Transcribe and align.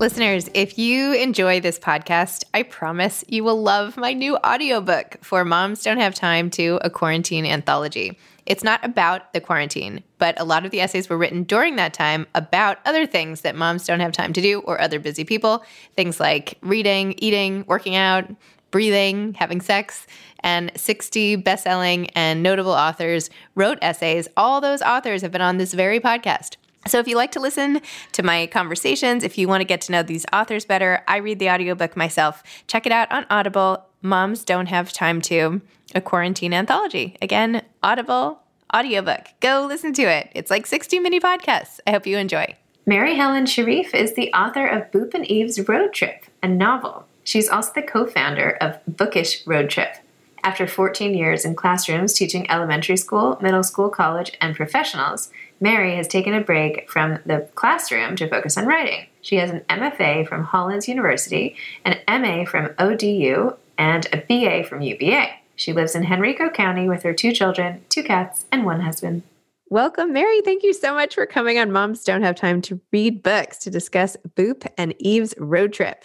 Listeners, 0.00 0.50
if 0.54 0.76
you 0.76 1.12
enjoy 1.14 1.60
this 1.60 1.78
podcast, 1.78 2.42
I 2.52 2.64
promise 2.64 3.24
you 3.28 3.44
will 3.44 3.62
love 3.62 3.96
my 3.96 4.12
new 4.12 4.36
audiobook 4.38 5.18
for 5.22 5.44
Moms 5.44 5.84
Don't 5.84 6.00
Have 6.00 6.16
Time 6.16 6.50
to 6.50 6.80
a 6.82 6.90
Quarantine 6.90 7.46
Anthology. 7.46 8.18
It's 8.44 8.64
not 8.64 8.84
about 8.84 9.32
the 9.32 9.40
quarantine, 9.40 10.02
but 10.18 10.38
a 10.40 10.44
lot 10.44 10.64
of 10.64 10.72
the 10.72 10.80
essays 10.80 11.08
were 11.08 11.16
written 11.16 11.44
during 11.44 11.76
that 11.76 11.94
time 11.94 12.26
about 12.34 12.78
other 12.84 13.06
things 13.06 13.42
that 13.42 13.54
moms 13.54 13.86
don't 13.86 14.00
have 14.00 14.10
time 14.10 14.32
to 14.32 14.42
do 14.42 14.58
or 14.62 14.80
other 14.80 14.98
busy 14.98 15.22
people. 15.22 15.64
Things 15.94 16.18
like 16.18 16.58
reading, 16.60 17.14
eating, 17.18 17.64
working 17.68 17.94
out, 17.94 18.28
breathing, 18.72 19.34
having 19.34 19.60
sex. 19.60 20.08
And 20.40 20.72
60 20.74 21.36
best 21.36 21.62
selling 21.62 22.10
and 22.10 22.42
notable 22.42 22.72
authors 22.72 23.30
wrote 23.54 23.78
essays. 23.80 24.26
All 24.36 24.60
those 24.60 24.82
authors 24.82 25.22
have 25.22 25.30
been 25.30 25.40
on 25.40 25.58
this 25.58 25.72
very 25.72 26.00
podcast. 26.00 26.56
So 26.86 26.98
if 26.98 27.08
you 27.08 27.16
like 27.16 27.32
to 27.32 27.40
listen 27.40 27.80
to 28.12 28.22
my 28.22 28.46
conversations, 28.46 29.24
if 29.24 29.38
you 29.38 29.48
want 29.48 29.60
to 29.60 29.64
get 29.64 29.80
to 29.82 29.92
know 29.92 30.02
these 30.02 30.26
authors 30.32 30.64
better, 30.64 31.02
I 31.08 31.18
read 31.18 31.38
the 31.38 31.50
audiobook 31.50 31.96
myself. 31.96 32.42
Check 32.66 32.86
it 32.86 32.92
out 32.92 33.10
on 33.10 33.26
Audible. 33.30 33.84
Moms 34.02 34.44
Don't 34.44 34.66
Have 34.66 34.92
Time 34.92 35.22
to, 35.22 35.62
a 35.94 36.00
quarantine 36.00 36.52
anthology. 36.52 37.16
Again, 37.22 37.62
Audible 37.82 38.40
audiobook. 38.74 39.28
Go 39.40 39.66
listen 39.66 39.94
to 39.94 40.02
it. 40.02 40.30
It's 40.34 40.50
like 40.50 40.66
60 40.66 40.98
mini 41.00 41.20
podcasts. 41.20 41.80
I 41.86 41.92
hope 41.92 42.06
you 42.06 42.18
enjoy. 42.18 42.54
Mary 42.86 43.14
Helen 43.14 43.46
Sheriff 43.46 43.94
is 43.94 44.14
the 44.14 44.30
author 44.32 44.66
of 44.66 44.90
Boop 44.90 45.14
and 45.14 45.24
Eve's 45.30 45.66
Road 45.66 45.94
Trip, 45.94 46.26
a 46.42 46.48
novel. 46.48 47.06
She's 47.22 47.48
also 47.48 47.72
the 47.74 47.82
co-founder 47.82 48.58
of 48.60 48.78
Bookish 48.86 49.46
Road 49.46 49.70
Trip. 49.70 49.96
After 50.44 50.66
14 50.66 51.14
years 51.14 51.46
in 51.46 51.56
classrooms 51.56 52.12
teaching 52.12 52.50
elementary 52.50 52.98
school, 52.98 53.38
middle 53.40 53.62
school, 53.62 53.88
college, 53.88 54.36
and 54.42 54.54
professionals, 54.54 55.30
Mary 55.58 55.96
has 55.96 56.06
taken 56.06 56.34
a 56.34 56.42
break 56.42 56.90
from 56.90 57.18
the 57.24 57.48
classroom 57.54 58.14
to 58.16 58.28
focus 58.28 58.58
on 58.58 58.66
writing. 58.66 59.06
She 59.22 59.36
has 59.36 59.48
an 59.50 59.62
MFA 59.70 60.28
from 60.28 60.44
Hollins 60.44 60.86
University, 60.86 61.56
an 61.86 61.98
MA 62.06 62.44
from 62.44 62.74
ODU, 62.78 63.56
and 63.78 64.06
a 64.12 64.18
BA 64.18 64.68
from 64.68 64.82
UVA. 64.82 65.30
She 65.56 65.72
lives 65.72 65.94
in 65.94 66.04
Henrico 66.04 66.50
County 66.50 66.90
with 66.90 67.04
her 67.04 67.14
two 67.14 67.32
children, 67.32 67.82
two 67.88 68.02
cats, 68.02 68.44
and 68.52 68.66
one 68.66 68.80
husband. 68.80 69.22
Welcome, 69.70 70.12
Mary. 70.12 70.42
Thank 70.42 70.62
you 70.62 70.74
so 70.74 70.92
much 70.92 71.14
for 71.14 71.24
coming 71.24 71.58
on 71.58 71.72
Moms 71.72 72.04
Don't 72.04 72.22
Have 72.22 72.36
Time 72.36 72.60
to 72.62 72.78
Read 72.92 73.22
Books 73.22 73.56
to 73.60 73.70
discuss 73.70 74.14
Boop 74.36 74.70
and 74.76 74.94
Eve's 74.98 75.32
road 75.38 75.72
trip. 75.72 76.04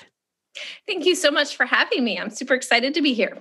Thank 0.87 1.05
you 1.05 1.15
so 1.15 1.31
much 1.31 1.55
for 1.55 1.65
having 1.65 2.03
me. 2.03 2.17
I'm 2.17 2.29
super 2.29 2.53
excited 2.53 2.93
to 2.95 3.01
be 3.01 3.13
here. 3.13 3.37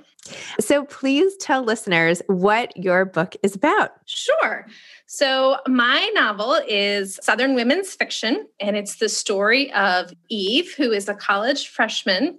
So, 0.61 0.85
please 0.85 1.37
tell 1.37 1.63
listeners 1.63 2.21
what 2.27 2.77
your 2.77 3.05
book 3.05 3.35
is 3.43 3.55
about. 3.55 3.93
Sure. 4.05 4.67
So, 5.07 5.57
my 5.67 6.11
novel 6.15 6.61
is 6.69 7.19
Southern 7.23 7.55
Women's 7.55 7.95
Fiction, 7.95 8.47
and 8.61 8.77
it's 8.77 8.97
the 8.97 9.09
story 9.09 9.73
of 9.73 10.13
Eve, 10.29 10.75
who 10.77 10.93
is 10.93 11.09
a 11.09 11.15
college 11.15 11.69
freshman 11.69 12.39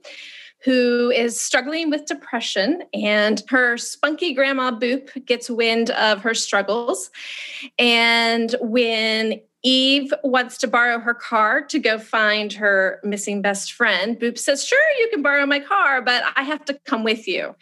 who 0.63 1.09
is 1.09 1.39
struggling 1.39 1.89
with 1.89 2.05
depression, 2.05 2.83
and 2.93 3.41
her 3.47 3.77
spunky 3.77 4.33
grandma 4.33 4.71
Boop 4.71 5.25
gets 5.25 5.49
wind 5.49 5.89
of 5.91 6.21
her 6.21 6.33
struggles. 6.33 7.11
And 7.77 8.53
when 8.59 9.39
Eve 9.63 10.13
wants 10.23 10.57
to 10.59 10.67
borrow 10.67 10.99
her 10.99 11.13
car 11.13 11.61
to 11.61 11.79
go 11.79 11.97
find 11.97 12.53
her 12.53 12.99
missing 13.03 13.41
best 13.41 13.73
friend. 13.73 14.17
Boop 14.17 14.37
says, 14.37 14.65
Sure, 14.65 14.79
you 14.99 15.09
can 15.11 15.21
borrow 15.21 15.45
my 15.45 15.59
car, 15.59 16.01
but 16.01 16.23
I 16.35 16.43
have 16.43 16.63
to 16.65 16.73
come 16.85 17.03
with 17.03 17.27
you. 17.27 17.55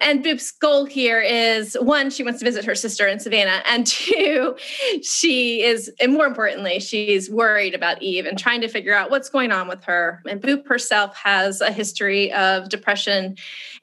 And 0.00 0.24
Boop's 0.24 0.50
goal 0.50 0.86
here 0.86 1.20
is 1.20 1.76
one, 1.80 2.08
she 2.08 2.22
wants 2.22 2.38
to 2.38 2.44
visit 2.44 2.64
her 2.64 2.74
sister 2.74 3.06
in 3.06 3.20
Savannah, 3.20 3.62
and 3.66 3.86
two, 4.06 4.56
she 5.02 5.62
is, 5.62 5.92
and 6.00 6.12
more 6.12 6.26
importantly, 6.26 6.80
she's 6.80 7.30
worried 7.30 7.74
about 7.74 8.02
Eve 8.02 8.24
and 8.24 8.38
trying 8.38 8.62
to 8.62 8.68
figure 8.68 8.94
out 8.94 9.10
what's 9.10 9.28
going 9.28 9.52
on 9.52 9.68
with 9.68 9.84
her. 9.84 10.22
And 10.26 10.40
Boop 10.40 10.66
herself 10.66 11.14
has 11.16 11.60
a 11.60 11.70
history 11.70 12.32
of 12.32 12.70
depression. 12.70 13.36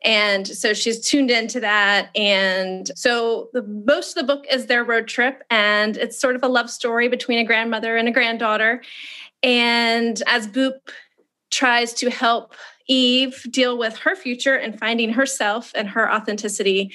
And 0.03 0.47
so 0.47 0.73
she's 0.73 1.07
tuned 1.07 1.31
into 1.31 1.59
that. 1.59 2.09
And 2.15 2.91
so 2.95 3.49
the, 3.53 3.63
most 3.63 4.17
of 4.17 4.25
the 4.25 4.33
book 4.33 4.45
is 4.51 4.65
their 4.65 4.83
road 4.83 5.07
trip, 5.07 5.43
and 5.49 5.97
it's 5.97 6.19
sort 6.19 6.35
of 6.35 6.43
a 6.43 6.47
love 6.47 6.69
story 6.69 7.07
between 7.07 7.42
a 7.43 7.47
grandmother 7.47 7.95
and 7.95 8.07
a 8.07 8.11
granddaughter. 8.11 8.81
And 9.41 10.21
as 10.27 10.47
Boop 10.47 10.73
tries 11.51 11.93
to 11.93 12.09
help 12.09 12.55
Eve 12.87 13.45
deal 13.49 13.77
with 13.77 13.97
her 13.97 14.15
future 14.15 14.55
and 14.55 14.77
finding 14.77 15.13
herself 15.13 15.71
and 15.75 15.87
her 15.87 16.11
authenticity. 16.11 16.91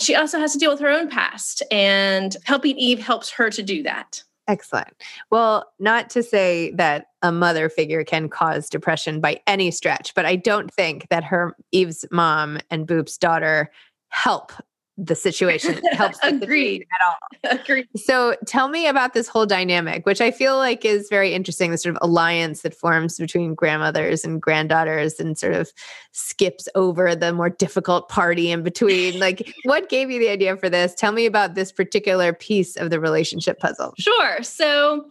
She 0.00 0.14
also 0.14 0.38
has 0.38 0.52
to 0.52 0.58
deal 0.58 0.70
with 0.70 0.80
her 0.80 0.90
own 0.90 1.08
past, 1.08 1.62
and 1.70 2.36
helping 2.44 2.76
Eve 2.76 2.98
helps 2.98 3.30
her 3.30 3.50
to 3.50 3.62
do 3.62 3.82
that. 3.82 4.22
Excellent. 4.48 4.88
Well, 5.30 5.72
not 5.78 6.10
to 6.10 6.22
say 6.22 6.72
that 6.72 7.06
a 7.22 7.30
mother 7.30 7.68
figure 7.68 8.02
can 8.02 8.28
cause 8.28 8.68
depression 8.68 9.20
by 9.20 9.40
any 9.46 9.70
stretch, 9.70 10.14
but 10.14 10.26
I 10.26 10.36
don't 10.36 10.72
think 10.72 11.08
that 11.08 11.22
her 11.24 11.54
Eve's 11.70 12.04
mom 12.10 12.58
and 12.70 12.86
Boop's 12.86 13.16
daughter 13.16 13.70
help 14.08 14.52
the 15.00 15.14
situation 15.14 15.80
helps 15.92 16.18
Agreed. 16.22 16.86
at 16.92 17.06
all. 17.06 17.58
Agreed. 17.58 17.88
So 17.96 18.36
tell 18.46 18.68
me 18.68 18.86
about 18.86 19.14
this 19.14 19.28
whole 19.28 19.46
dynamic, 19.46 20.04
which 20.04 20.20
I 20.20 20.30
feel 20.30 20.58
like 20.58 20.84
is 20.84 21.08
very 21.08 21.32
interesting, 21.32 21.70
the 21.70 21.78
sort 21.78 21.96
of 21.96 22.02
alliance 22.02 22.62
that 22.62 22.74
forms 22.74 23.16
between 23.18 23.54
grandmothers 23.54 24.24
and 24.24 24.40
granddaughters 24.40 25.18
and 25.18 25.38
sort 25.38 25.54
of 25.54 25.72
skips 26.12 26.68
over 26.74 27.14
the 27.14 27.32
more 27.32 27.48
difficult 27.48 28.08
party 28.08 28.50
in 28.50 28.62
between. 28.62 29.18
like 29.20 29.54
what 29.64 29.88
gave 29.88 30.10
you 30.10 30.18
the 30.18 30.28
idea 30.28 30.56
for 30.56 30.68
this? 30.68 30.94
Tell 30.94 31.12
me 31.12 31.24
about 31.24 31.54
this 31.54 31.72
particular 31.72 32.32
piece 32.32 32.76
of 32.76 32.90
the 32.90 33.00
relationship 33.00 33.58
puzzle. 33.58 33.94
Sure. 33.98 34.42
So 34.42 35.06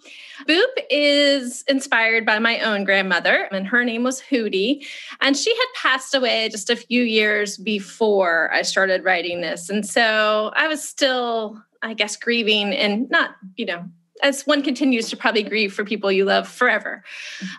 Boop 0.47 0.65
is 0.89 1.63
inspired 1.67 2.25
by 2.25 2.39
my 2.39 2.59
own 2.59 2.83
grandmother, 2.83 3.49
and 3.51 3.67
her 3.67 3.83
name 3.83 4.03
was 4.03 4.21
Hootie. 4.21 4.85
And 5.21 5.35
she 5.35 5.53
had 5.53 5.65
passed 5.75 6.13
away 6.13 6.47
just 6.49 6.69
a 6.69 6.75
few 6.75 7.03
years 7.03 7.57
before 7.57 8.51
I 8.53 8.61
started 8.61 9.03
writing 9.03 9.41
this. 9.41 9.69
And 9.69 9.78
so 9.85 10.51
I 10.55 10.67
was 10.67 10.83
still, 10.83 11.61
I 11.81 11.93
guess, 11.93 12.15
grieving 12.15 12.73
and 12.73 13.09
not, 13.09 13.31
you 13.55 13.65
know, 13.65 13.85
as 14.21 14.45
one 14.45 14.61
continues 14.61 15.09
to 15.09 15.17
probably 15.17 15.43
grieve 15.43 15.73
for 15.73 15.83
people 15.83 16.11
you 16.11 16.25
love 16.25 16.47
forever. 16.47 17.03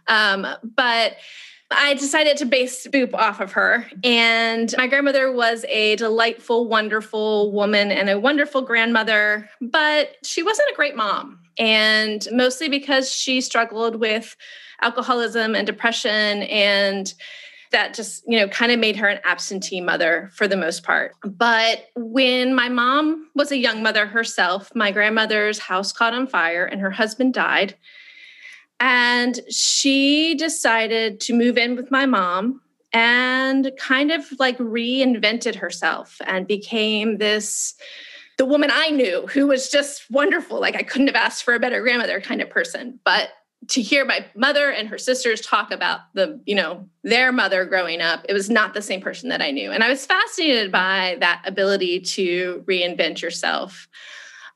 Um, 0.09 0.47
but 0.63 1.17
I 1.71 1.95
decided 1.95 2.37
to 2.39 2.45
base 2.47 2.87
Boop 2.89 3.15
off 3.15 3.41
of 3.41 3.53
her. 3.53 3.87
And 4.03 4.75
my 4.77 4.89
grandmother 4.89 5.33
was 5.33 5.65
a 5.69 5.97
delightful, 5.97 6.67
wonderful 6.67 7.53
woman 7.53 7.93
and 7.93 8.11
a 8.11 8.19
wonderful 8.19 8.63
grandmother, 8.63 9.49
but 9.61 10.17
she 10.25 10.43
wasn't 10.43 10.69
a 10.71 10.75
great 10.75 10.97
mom. 10.97 11.39
And 11.59 12.27
mostly 12.33 12.69
because 12.69 13.13
she 13.13 13.41
struggled 13.41 13.97
with 13.97 14.37
alcoholism 14.83 15.55
and 15.55 15.67
depression 15.67 16.43
and 16.43 17.13
that 17.71 17.95
just 17.95 18.23
you 18.27 18.39
know 18.39 18.49
kind 18.49 18.73
of 18.73 18.79
made 18.79 18.97
her 18.97 19.09
an 19.09 19.21
absentee 19.25 19.81
mother 19.81 20.31
for 20.35 20.49
the 20.49 20.57
most 20.57 20.83
part 20.83 21.13
but 21.25 21.87
when 21.97 22.55
my 22.55 22.69
mom 22.69 23.29
was 23.35 23.53
a 23.53 23.57
young 23.57 23.83
mother 23.83 24.07
herself 24.07 24.71
my 24.75 24.91
grandmother's 24.91 25.59
house 25.59 25.93
caught 25.93 26.15
on 26.15 26.27
fire 26.27 26.65
and 26.65 26.81
her 26.81 26.91
husband 26.91 27.35
died 27.35 27.75
and 28.81 29.41
she 29.51 30.35
decided 30.35 31.21
to 31.21 31.35
move 31.35 31.59
in 31.59 31.77
with 31.77 31.91
my 31.91 32.07
mom 32.07 32.61
and 32.93 33.71
kind 33.79 34.11
of 34.11 34.25
like 34.39 34.59
reinvented 34.59 35.55
herself 35.55 36.21
and 36.27 36.47
became 36.47 37.19
this 37.19 37.75
the 38.39 38.47
woman 38.47 38.71
I 38.73 38.89
knew 38.89 39.27
who 39.27 39.47
was 39.47 39.69
just 39.69 40.11
wonderful. 40.11 40.61
Like 40.61 40.75
I 40.75 40.83
couldn't 40.83 41.09
have 41.09 41.15
asked 41.15 41.45
for 41.45 41.55
a 41.55 41.61
better 41.61 41.83
grandmother 41.83 42.23
kind 42.23 42.41
of 42.41 42.49
person. 42.49 42.99
But 43.05 43.29
to 43.69 43.83
hear 43.83 44.05
my 44.05 44.25
mother 44.35 44.71
and 44.71 44.89
her 44.89 44.99
sisters 44.99 45.41
talk 45.41 45.71
about 45.71 46.01
the, 46.15 46.41
you 46.47 46.55
know, 46.55 46.89
their 47.03 47.31
mother 47.31 47.65
growing 47.65 48.01
up, 48.01 48.25
it 48.29 48.33
was 48.33 48.49
not 48.49 48.75
the 48.75 48.83
same 48.83 49.01
person 49.01 49.29
that 49.29 49.43
I 49.43 49.51
knew. 49.51 49.71
And 49.71 49.85
I 49.85 49.89
was 49.89 50.07
fascinated 50.07 50.73
by 50.73 51.17
that 51.21 51.43
ability 51.45 52.01
to 52.01 52.65
reinvent 52.67 53.21
yourself. 53.21 53.89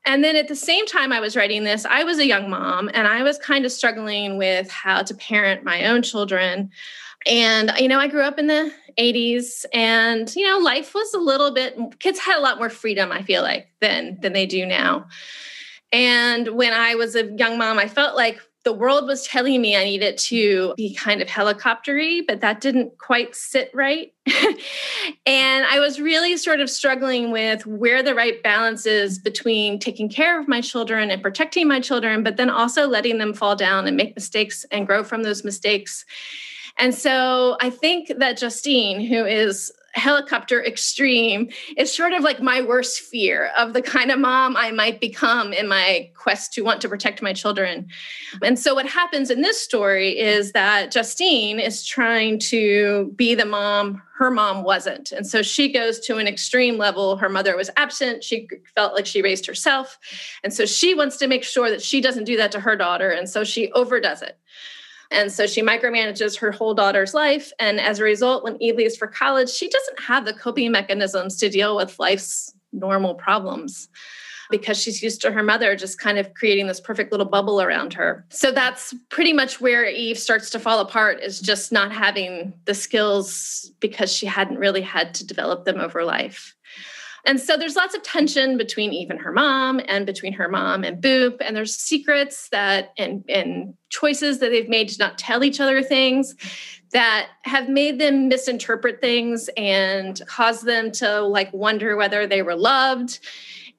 And 0.05 0.23
then 0.23 0.35
at 0.35 0.47
the 0.47 0.55
same 0.55 0.85
time 0.85 1.11
I 1.11 1.19
was 1.19 1.35
writing 1.35 1.63
this, 1.63 1.85
I 1.85 2.03
was 2.03 2.19
a 2.19 2.27
young 2.27 2.49
mom 2.49 2.89
and 2.93 3.07
I 3.07 3.23
was 3.23 3.37
kind 3.37 3.65
of 3.65 3.71
struggling 3.71 4.37
with 4.37 4.69
how 4.69 5.01
to 5.03 5.13
parent 5.15 5.63
my 5.63 5.85
own 5.85 6.01
children. 6.01 6.71
And, 7.27 7.71
you 7.79 7.87
know, 7.87 7.99
I 7.99 8.07
grew 8.07 8.21
up 8.21 8.37
in 8.37 8.47
the 8.47 8.71
80s 8.99 9.65
and, 9.73 10.33
you 10.35 10.45
know, 10.47 10.59
life 10.59 10.93
was 10.93 11.13
a 11.13 11.19
little 11.19 11.51
bit, 11.51 11.77
kids 11.99 12.19
had 12.19 12.37
a 12.37 12.41
lot 12.41 12.59
more 12.59 12.69
freedom, 12.69 13.11
I 13.11 13.23
feel 13.23 13.41
like, 13.41 13.67
than, 13.81 14.19
than 14.21 14.33
they 14.33 14.45
do 14.45 14.65
now. 14.65 15.07
And 15.91 16.49
when 16.49 16.73
I 16.73 16.95
was 16.95 17.15
a 17.15 17.25
young 17.25 17.57
mom, 17.57 17.79
I 17.79 17.87
felt 17.87 18.15
like 18.15 18.39
the 18.65 18.73
world 18.73 19.05
was 19.05 19.25
telling 19.27 19.61
me 19.61 19.77
I 19.77 19.83
needed 19.83 20.17
to 20.17 20.73
be 20.75 20.93
kind 20.95 21.21
of 21.21 21.27
helicoptery, 21.27 22.25
but 22.27 22.41
that 22.41 22.61
didn't 22.61 22.97
quite 22.97 23.35
sit 23.35 23.69
right. 23.75 24.11
and 25.25 25.65
I 25.65 25.79
was 25.79 26.01
really 26.01 26.35
sort 26.35 26.59
of 26.59 26.69
struggling 26.69 27.31
with 27.31 27.67
where 27.67 28.01
the 28.01 28.15
right 28.15 28.41
balance 28.41 28.87
is 28.87 29.19
between 29.19 29.77
taking 29.77 30.09
care 30.09 30.39
of 30.39 30.47
my 30.47 30.61
children 30.61 31.11
and 31.11 31.21
protecting 31.21 31.67
my 31.67 31.79
children, 31.79 32.23
but 32.23 32.37
then 32.37 32.49
also 32.49 32.87
letting 32.87 33.19
them 33.19 33.35
fall 33.35 33.55
down 33.55 33.87
and 33.87 33.95
make 33.95 34.15
mistakes 34.15 34.65
and 34.71 34.87
grow 34.87 35.03
from 35.03 35.21
those 35.21 35.43
mistakes. 35.43 36.03
And 36.77 36.93
so 36.93 37.57
I 37.61 37.69
think 37.69 38.11
that 38.17 38.37
Justine, 38.37 38.99
who 38.99 39.25
is 39.25 39.71
helicopter 39.95 40.63
extreme 40.63 41.49
is 41.77 41.95
sort 41.95 42.13
of 42.13 42.21
like 42.21 42.41
my 42.41 42.61
worst 42.61 42.99
fear 42.99 43.51
of 43.57 43.73
the 43.73 43.81
kind 43.81 44.11
of 44.11 44.19
mom 44.19 44.55
I 44.57 44.71
might 44.71 44.99
become 44.99 45.53
in 45.53 45.67
my 45.67 46.09
quest 46.15 46.53
to 46.53 46.61
want 46.61 46.81
to 46.81 46.89
protect 46.89 47.21
my 47.21 47.33
children. 47.33 47.87
And 48.43 48.59
so, 48.59 48.75
what 48.75 48.87
happens 48.87 49.31
in 49.31 49.41
this 49.41 49.61
story 49.61 50.19
is 50.19 50.51
that 50.51 50.91
Justine 50.91 51.59
is 51.59 51.85
trying 51.85 52.39
to 52.39 53.13
be 53.15 53.35
the 53.35 53.45
mom 53.45 54.01
her 54.17 54.31
mom 54.31 54.63
wasn't. 54.63 55.11
And 55.11 55.27
so 55.27 55.41
she 55.41 55.69
goes 55.69 55.99
to 56.01 56.17
an 56.19 56.27
extreme 56.27 56.77
level. 56.77 57.17
Her 57.17 57.27
mother 57.27 57.57
was 57.57 57.69
absent. 57.75 58.23
She 58.23 58.47
felt 58.73 58.93
like 58.93 59.05
she 59.05 59.21
raised 59.21 59.45
herself. 59.45 59.99
And 60.41 60.53
so 60.53 60.65
she 60.65 60.95
wants 60.95 61.17
to 61.17 61.27
make 61.27 61.43
sure 61.43 61.69
that 61.69 61.81
she 61.81 61.99
doesn't 61.99 62.23
do 62.23 62.37
that 62.37 62.49
to 62.53 62.61
her 62.61 62.77
daughter. 62.77 63.09
And 63.09 63.27
so 63.27 63.43
she 63.43 63.73
overdoes 63.73 64.21
it. 64.21 64.39
And 65.11 65.31
so 65.31 65.47
she 65.47 65.61
micromanages 65.61 66.37
her 66.39 66.51
whole 66.51 66.73
daughter's 66.73 67.13
life. 67.13 67.51
And 67.59 67.79
as 67.79 67.99
a 67.99 68.03
result, 68.03 68.43
when 68.43 68.61
Eve 68.61 68.75
leaves 68.75 68.97
for 68.97 69.07
college, 69.07 69.49
she 69.49 69.69
doesn't 69.69 69.99
have 70.01 70.25
the 70.25 70.33
coping 70.33 70.71
mechanisms 70.71 71.37
to 71.37 71.49
deal 71.49 71.75
with 71.75 71.99
life's 71.99 72.53
normal 72.71 73.15
problems 73.15 73.87
because 74.49 74.79
she's 74.79 75.01
used 75.01 75.21
to 75.21 75.31
her 75.31 75.43
mother 75.43 75.75
just 75.75 75.99
kind 75.99 76.17
of 76.17 76.33
creating 76.33 76.67
this 76.67 76.79
perfect 76.79 77.11
little 77.11 77.25
bubble 77.25 77.61
around 77.61 77.93
her. 77.93 78.25
So 78.29 78.51
that's 78.51 78.93
pretty 79.09 79.33
much 79.33 79.59
where 79.59 79.85
Eve 79.85 80.19
starts 80.19 80.49
to 80.51 80.59
fall 80.59 80.79
apart 80.79 81.19
is 81.21 81.39
just 81.39 81.71
not 81.71 81.91
having 81.91 82.53
the 82.65 82.73
skills 82.73 83.71
because 83.79 84.11
she 84.11 84.25
hadn't 84.25 84.59
really 84.59 84.81
had 84.81 85.13
to 85.15 85.25
develop 85.25 85.65
them 85.65 85.79
over 85.79 86.03
life. 86.03 86.55
And 87.25 87.39
so 87.39 87.57
there's 87.57 87.75
lots 87.75 87.95
of 87.95 88.03
tension 88.03 88.57
between 88.57 88.93
Eve 88.93 89.09
and 89.09 89.19
her 89.19 89.31
mom 89.31 89.81
and 89.87 90.05
between 90.05 90.33
her 90.33 90.47
mom 90.47 90.83
and 90.83 91.01
Boop. 91.01 91.37
And 91.41 91.55
there's 91.55 91.75
secrets 91.75 92.49
that 92.49 92.93
and, 92.97 93.25
and 93.27 93.73
choices 93.89 94.39
that 94.39 94.49
they've 94.49 94.69
made 94.69 94.89
to 94.89 94.97
not 94.99 95.17
tell 95.17 95.43
each 95.43 95.59
other 95.59 95.81
things 95.81 96.35
that 96.91 97.29
have 97.41 97.67
made 97.67 97.99
them 97.99 98.27
misinterpret 98.27 99.01
things 99.01 99.49
and 99.57 100.21
cause 100.27 100.61
them 100.61 100.91
to 100.91 101.21
like 101.21 101.51
wonder 101.51 101.97
whether 101.97 102.27
they 102.27 102.41
were 102.41 102.55
loved 102.55 103.19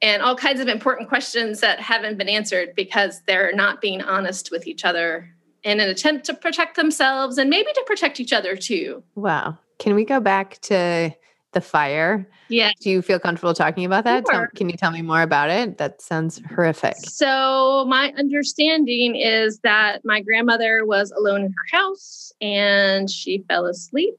and 0.02 0.22
all 0.22 0.36
kinds 0.36 0.60
of 0.60 0.68
important 0.68 1.08
questions 1.08 1.60
that 1.60 1.80
haven't 1.80 2.18
been 2.18 2.28
answered 2.28 2.74
because 2.74 3.22
they're 3.26 3.52
not 3.54 3.80
being 3.80 4.02
honest 4.02 4.50
with 4.50 4.66
each 4.66 4.84
other 4.84 5.30
in 5.62 5.80
an 5.80 5.88
attempt 5.88 6.26
to 6.26 6.34
protect 6.34 6.76
themselves 6.76 7.38
and 7.38 7.48
maybe 7.48 7.72
to 7.72 7.84
protect 7.86 8.20
each 8.20 8.32
other 8.32 8.56
too. 8.56 9.02
Wow. 9.14 9.58
Can 9.78 9.94
we 9.94 10.04
go 10.04 10.20
back 10.20 10.60
to 10.62 11.12
the 11.56 11.60
fire. 11.62 12.28
Yeah. 12.48 12.72
Do 12.80 12.90
you 12.90 13.00
feel 13.00 13.18
comfortable 13.18 13.54
talking 13.54 13.86
about 13.86 14.04
that? 14.04 14.25
Sure. 14.30 14.40
Tell, 14.42 14.50
can 14.54 14.68
you 14.68 14.76
tell 14.76 14.90
me 14.90 15.00
more 15.00 15.22
about 15.22 15.48
it? 15.48 15.78
That 15.78 16.02
sounds 16.02 16.38
horrific. 16.54 16.96
So, 16.98 17.86
my 17.88 18.12
understanding 18.18 19.16
is 19.16 19.58
that 19.60 20.04
my 20.04 20.20
grandmother 20.20 20.84
was 20.84 21.10
alone 21.12 21.46
in 21.46 21.52
her 21.52 21.78
house 21.78 22.30
and 22.42 23.08
she 23.08 23.42
fell 23.48 23.64
asleep 23.64 24.14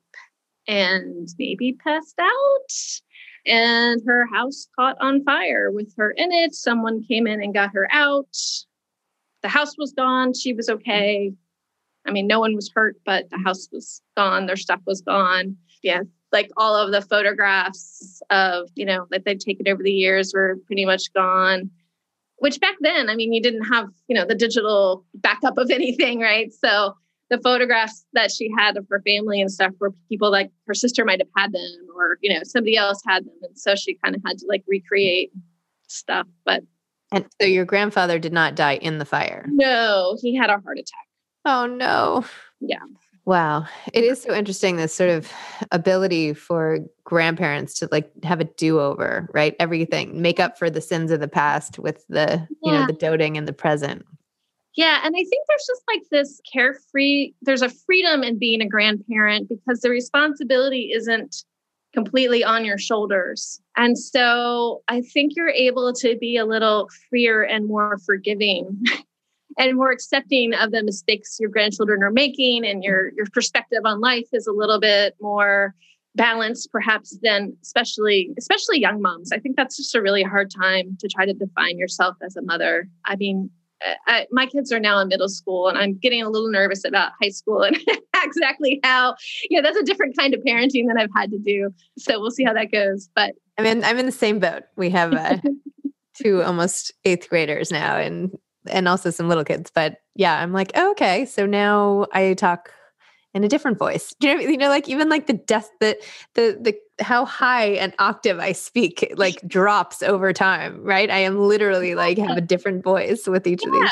and 0.68 1.30
maybe 1.38 1.74
passed 1.74 2.20
out. 2.20 3.02
And 3.46 4.02
her 4.08 4.26
house 4.26 4.68
caught 4.76 4.98
on 5.00 5.24
fire 5.24 5.70
with 5.72 5.94
her 5.98 6.10
in 6.10 6.32
it. 6.32 6.56
Someone 6.56 7.04
came 7.04 7.28
in 7.28 7.42
and 7.42 7.54
got 7.54 7.70
her 7.76 7.88
out. 7.92 8.36
The 9.44 9.48
house 9.48 9.78
was 9.78 9.94
gone. 9.94 10.34
She 10.34 10.54
was 10.54 10.70
okay. 10.70 11.34
I 12.08 12.12
mean, 12.12 12.26
no 12.26 12.40
one 12.40 12.56
was 12.56 12.72
hurt, 12.74 12.96
but 13.06 13.30
the 13.30 13.38
house 13.38 13.70
was 13.72 14.02
gone. 14.18 14.48
Their 14.48 14.56
stuff 14.56 14.82
was 14.88 15.02
gone. 15.02 15.56
Yeah, 15.84 16.02
like 16.32 16.50
all 16.58 16.76
of 16.76 16.92
the 16.92 17.02
photographs 17.02 18.22
of 18.30 18.70
you 18.76 18.86
know 18.86 19.08
that 19.12 19.26
they'd 19.26 19.40
taken 19.40 19.68
over 19.68 19.82
the 19.82 19.92
years 19.92 20.34
were 20.34 20.58
pretty 20.66 20.86
much 20.86 21.12
gone 21.14 21.70
which 22.38 22.60
back 22.60 22.76
then 22.82 23.10
i 23.10 23.16
mean 23.16 23.34
you 23.34 23.42
didn't 23.42 23.64
have 23.64 23.88
you 24.08 24.16
know 24.16 24.26
the 24.26 24.36
digital 24.36 25.06
backup 25.16 25.58
of 25.58 25.70
anything 25.72 26.20
right? 26.20 26.54
So 26.54 26.96
the 27.30 27.40
photographs 27.40 28.06
that 28.14 28.32
she 28.32 28.50
had 28.58 28.78
of 28.78 28.88
her 28.90 29.02
family 29.06 29.42
and 29.42 29.52
stuff 29.52 29.74
were 29.80 29.94
people 30.10 30.32
like 30.32 30.50
her 30.66 30.74
sister 30.74 31.04
might 31.04 31.20
have 31.20 31.28
had 31.36 31.52
them 31.52 31.88
or 31.96 32.18
you 32.22 32.34
know 32.34 32.42
somebody 32.44 32.78
else 32.78 33.02
had 33.06 33.26
them. 33.26 33.36
And 33.44 33.58
so 33.58 33.76
she 33.76 33.96
kind 34.04 34.16
of 34.16 34.22
had 34.26 34.38
to 34.40 34.46
like 34.48 34.64
recreate 34.68 35.32
stuff 35.88 36.28
but 36.46 36.64
and 37.12 37.26
so 37.40 37.48
your 37.48 37.64
grandfather 37.64 38.20
did 38.20 38.34
not 38.34 38.56
die 38.56 38.76
in 38.76 38.98
the 38.98 39.06
fire? 39.06 39.46
No 39.50 40.18
he 40.22 40.36
had 40.36 40.50
a 40.50 40.60
heart 40.60 40.80
attack. 40.80 41.08
Oh 41.46 41.66
no. 41.66 42.26
Yeah 42.60 42.80
Wow. 43.28 43.66
It 43.92 44.06
is 44.06 44.22
so 44.22 44.34
interesting 44.34 44.78
this 44.78 44.96
sort 44.96 45.10
of 45.10 45.30
ability 45.74 46.34
for 46.34 46.80
grandparents 47.04 47.78
to 47.80 47.90
like 47.92 48.10
have 48.24 48.40
a 48.40 48.46
do-over, 48.46 49.28
right? 49.34 49.54
Everything, 49.60 50.22
make 50.22 50.40
up 50.40 50.58
for 50.58 50.70
the 50.70 50.80
sins 50.80 51.12
of 51.12 51.20
the 51.20 51.28
past 51.28 51.78
with 51.78 52.06
the, 52.08 52.48
yeah. 52.64 52.72
you 52.72 52.72
know, 52.72 52.86
the 52.88 52.94
doting 52.94 53.38
and 53.38 53.46
the 53.46 53.52
present. 53.52 54.06
Yeah. 54.78 55.02
And 55.04 55.14
I 55.14 55.20
think 55.20 55.46
there's 55.46 55.68
just 55.68 55.82
like 55.90 56.04
this 56.10 56.40
carefree, 56.50 57.34
there's 57.42 57.62
a 57.62 57.68
freedom 57.68 58.24
in 58.24 58.40
being 58.40 58.62
a 58.62 58.68
grandparent 58.68 59.50
because 59.50 59.82
the 59.82 59.90
responsibility 59.90 60.94
isn't 60.94 61.44
completely 61.94 62.46
on 62.46 62.64
your 62.64 62.78
shoulders. 62.78 63.60
And 63.76 64.00
so 64.00 64.84
I 64.88 65.02
think 65.02 65.34
you're 65.36 65.50
able 65.50 65.92
to 65.96 66.16
be 66.18 66.38
a 66.38 66.46
little 66.46 66.90
freer 67.10 67.44
and 67.44 67.68
more 67.68 67.98
forgiving 68.06 68.86
and 69.58 69.76
more 69.76 69.92
accepting 69.92 70.54
of 70.54 70.72
the 70.72 70.84
mistakes 70.84 71.38
your 71.40 71.50
grandchildren 71.50 72.04
are 72.04 72.12
making 72.12 72.66
and 72.66 72.84
your 72.84 73.12
your 73.16 73.26
perspective 73.34 73.82
on 73.86 74.00
life 74.00 74.28
is 74.34 74.48
a 74.48 74.52
little 74.52 74.80
bit 74.80 75.16
more 75.22 75.74
balanced 76.16 76.72
perhaps 76.72 77.18
than 77.22 77.56
especially 77.62 78.32
especially 78.38 78.80
young 78.80 79.02
moms. 79.02 79.32
I 79.32 79.40
think 79.40 79.56
that's 79.56 79.78
just 79.78 79.96
a 79.96 80.02
really 80.02 80.24
hard 80.24 80.52
time 80.52 80.98
to 81.00 81.08
try 81.08 81.26
to 81.26 81.34
define 81.34 81.78
yourself 81.78 82.16
as 82.24 82.36
a 82.36 82.42
mother. 82.42 82.90
I 83.06 83.16
mean, 83.16 83.50
I, 84.08 84.26
my 84.32 84.48
kids 84.48 84.72
are 84.72 84.80
now 84.80 85.00
in 85.00 85.08
middle 85.08 85.30
school 85.30 85.68
and 85.68 85.78
I'm 85.78 85.98
getting 85.98 86.22
a 86.22 86.30
little 86.30 86.50
nervous 86.50 86.84
about 86.84 87.12
high 87.22 87.30
school 87.30 87.62
and 87.62 87.78
exactly 88.24 88.80
how, 88.84 89.16
you 89.50 89.62
know, 89.62 89.64
that's 89.64 89.78
a 89.78 89.84
different 89.84 90.18
kind 90.18 90.34
of 90.34 90.42
parenting 90.42 90.88
than 90.88 90.98
I've 90.98 91.12
had 91.16 91.30
to 91.32 91.38
do. 91.38 91.70
So 91.98 92.20
we'll 92.20 92.32
see 92.32 92.44
how 92.44 92.54
that 92.54 92.72
goes. 92.72 93.10
But 93.16 93.36
I 93.58 93.64
mean, 93.64 93.84
I'm 93.84 93.98
in 94.00 94.06
the 94.06 94.12
same 94.12 94.40
boat. 94.40 94.64
We 94.76 94.90
have 94.92 95.14
uh, 95.14 95.38
two 96.22 96.42
almost 96.42 96.92
eighth 97.06 97.30
graders 97.30 97.72
now 97.72 97.98
and, 97.98 98.32
and 98.70 98.88
also 98.88 99.10
some 99.10 99.28
little 99.28 99.44
kids. 99.44 99.72
But 99.74 99.98
yeah, 100.16 100.42
I'm 100.42 100.54
like, 100.54 100.72
oh, 100.76 100.92
okay. 100.92 101.26
So 101.26 101.46
now 101.46 102.08
I 102.14 102.34
talk 102.34 102.72
in 103.34 103.44
a 103.44 103.48
different 103.48 103.78
voice. 103.78 104.14
Do 104.20 104.28
you 104.30 104.36
know, 104.36 104.42
you 104.42 104.58
know, 104.58 104.70
like 104.70 104.90
even 104.90 105.10
like 105.10 105.28
the 105.28 105.34
death, 105.34 105.70
the, 105.80 105.98
the, 106.34 106.58
the, 106.62 107.04
how 107.04 107.26
high 107.26 107.66
an 107.66 107.94
octave 108.00 108.40
I 108.40 108.52
speak 108.52 109.14
like 109.16 109.40
drops 109.48 110.02
over 110.02 110.34
time, 110.34 110.84
right? 110.84 111.10
I 111.10 111.20
am 111.20 111.40
literally 111.40 111.96
like 111.96 112.18
have 112.18 112.38
a 112.38 112.42
different 112.42 112.84
voice 112.84 113.28
with 113.28 113.48
each 113.48 113.62
yeah. 113.64 113.70
of 113.70 113.74
these. 113.82 113.92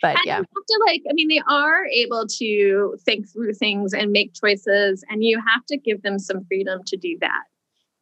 But 0.00 0.16
and 0.16 0.26
yeah. 0.26 0.38
You 0.38 0.44
have 0.44 0.66
to 0.66 0.84
like, 0.86 1.02
I 1.10 1.12
mean, 1.12 1.28
they 1.28 1.42
are 1.48 1.84
able 1.86 2.26
to 2.38 2.96
think 3.04 3.28
through 3.28 3.54
things 3.54 3.92
and 3.92 4.12
make 4.12 4.32
choices, 4.32 5.04
and 5.10 5.24
you 5.24 5.42
have 5.44 5.66
to 5.66 5.76
give 5.76 6.02
them 6.02 6.20
some 6.20 6.44
freedom 6.44 6.82
to 6.86 6.96
do 6.96 7.18
that 7.20 7.42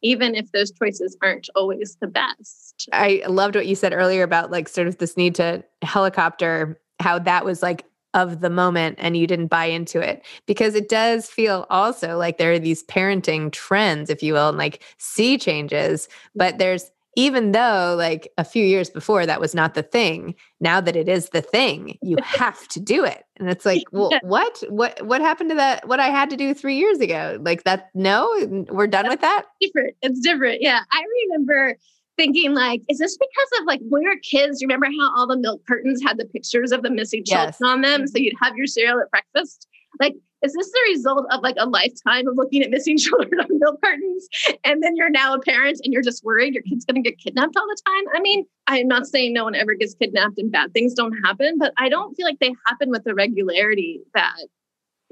even 0.01 0.35
if 0.35 0.51
those 0.51 0.71
choices 0.71 1.17
aren't 1.23 1.49
always 1.55 1.97
the 2.01 2.07
best. 2.07 2.87
I 2.93 3.23
loved 3.27 3.55
what 3.55 3.67
you 3.67 3.75
said 3.75 3.93
earlier 3.93 4.23
about 4.23 4.51
like 4.51 4.67
sort 4.67 4.87
of 4.87 4.97
this 4.97 5.17
need 5.17 5.35
to 5.35 5.63
helicopter, 5.81 6.79
how 6.99 7.19
that 7.19 7.45
was 7.45 7.61
like 7.61 7.85
of 8.13 8.39
the 8.39 8.49
moment 8.49 8.95
and 8.99 9.17
you 9.17 9.27
didn't 9.27 9.47
buy 9.47 9.65
into 9.65 9.99
it 9.99 10.25
because 10.45 10.75
it 10.75 10.89
does 10.89 11.27
feel 11.27 11.67
also 11.69 12.17
like 12.17 12.37
there 12.37 12.51
are 12.51 12.59
these 12.59 12.83
parenting 12.85 13.51
trends 13.51 14.09
if 14.09 14.23
you 14.23 14.33
will 14.33 14.49
and 14.49 14.57
like 14.57 14.81
sea 14.97 15.37
changes 15.37 16.07
but 16.33 16.57
there's 16.57 16.89
even 17.17 17.51
though 17.51 17.95
like 17.97 18.31
a 18.37 18.45
few 18.45 18.63
years 18.63 18.89
before 18.89 19.25
that 19.25 19.41
was 19.41 19.53
not 19.53 19.73
the 19.73 19.83
thing 19.83 20.35
now 20.61 20.79
that 20.79 20.95
it 20.95 21.09
is 21.09 21.29
the 21.29 21.41
thing 21.41 21.97
you 22.01 22.15
have 22.23 22.65
to 22.69 22.79
do 22.79 23.03
it 23.03 23.25
and 23.37 23.49
it's 23.49 23.65
like 23.65 23.83
well 23.91 24.11
what 24.21 24.63
what 24.69 25.05
what 25.05 25.19
happened 25.19 25.49
to 25.49 25.55
that 25.55 25.85
what 25.87 25.99
i 25.99 26.07
had 26.07 26.29
to 26.29 26.37
do 26.37 26.53
three 26.53 26.77
years 26.77 26.99
ago 26.99 27.37
like 27.41 27.63
that 27.63 27.89
no 27.93 28.29
we're 28.69 28.87
done 28.87 29.09
with 29.09 29.19
that 29.19 29.43
different 29.59 29.95
it's 30.01 30.19
different 30.21 30.61
yeah 30.61 30.79
i 30.93 31.03
remember 31.25 31.75
thinking 32.17 32.53
like, 32.53 32.81
is 32.89 32.97
this 32.97 33.15
because 33.15 33.61
of 33.61 33.67
like 33.67 33.79
when 33.89 34.03
we 34.03 34.09
were 34.09 34.15
kids? 34.23 34.61
Remember 34.61 34.87
how 34.87 35.15
all 35.15 35.27
the 35.27 35.37
milk 35.37 35.61
cartons 35.67 36.01
had 36.03 36.17
the 36.17 36.25
pictures 36.25 36.71
of 36.71 36.81
the 36.81 36.89
missing 36.89 37.23
children 37.23 37.49
yes. 37.49 37.61
on 37.61 37.81
them? 37.81 38.07
So 38.07 38.13
mm-hmm. 38.13 38.23
you'd 38.23 38.33
have 38.41 38.57
your 38.57 38.65
cereal 38.65 38.99
at 38.99 39.11
breakfast. 39.11 39.67
Like, 39.99 40.15
is 40.43 40.53
this 40.53 40.71
the 40.71 40.79
result 40.89 41.25
of 41.31 41.41
like 41.41 41.55
a 41.57 41.67
lifetime 41.67 42.27
of 42.27 42.35
looking 42.35 42.61
at 42.61 42.69
missing 42.69 42.97
children 42.97 43.39
on 43.39 43.47
milk 43.51 43.79
cartons? 43.83 44.27
And 44.63 44.83
then 44.83 44.95
you're 44.95 45.09
now 45.09 45.33
a 45.33 45.39
parent 45.39 45.79
and 45.83 45.93
you're 45.93 46.03
just 46.03 46.23
worried 46.23 46.53
your 46.53 46.63
kid's 46.63 46.85
going 46.85 47.01
to 47.01 47.09
get 47.09 47.19
kidnapped 47.19 47.55
all 47.57 47.67
the 47.67 47.81
time. 47.85 48.03
I 48.15 48.19
mean, 48.19 48.45
I'm 48.67 48.87
not 48.87 49.07
saying 49.07 49.33
no 49.33 49.43
one 49.43 49.55
ever 49.55 49.73
gets 49.73 49.95
kidnapped 49.95 50.37
and 50.37 50.51
bad 50.51 50.73
things 50.73 50.93
don't 50.93 51.17
happen, 51.25 51.57
but 51.57 51.73
I 51.77 51.89
don't 51.89 52.15
feel 52.15 52.25
like 52.25 52.39
they 52.39 52.53
happen 52.65 52.89
with 52.89 53.03
the 53.03 53.15
regularity 53.15 54.01
that 54.13 54.37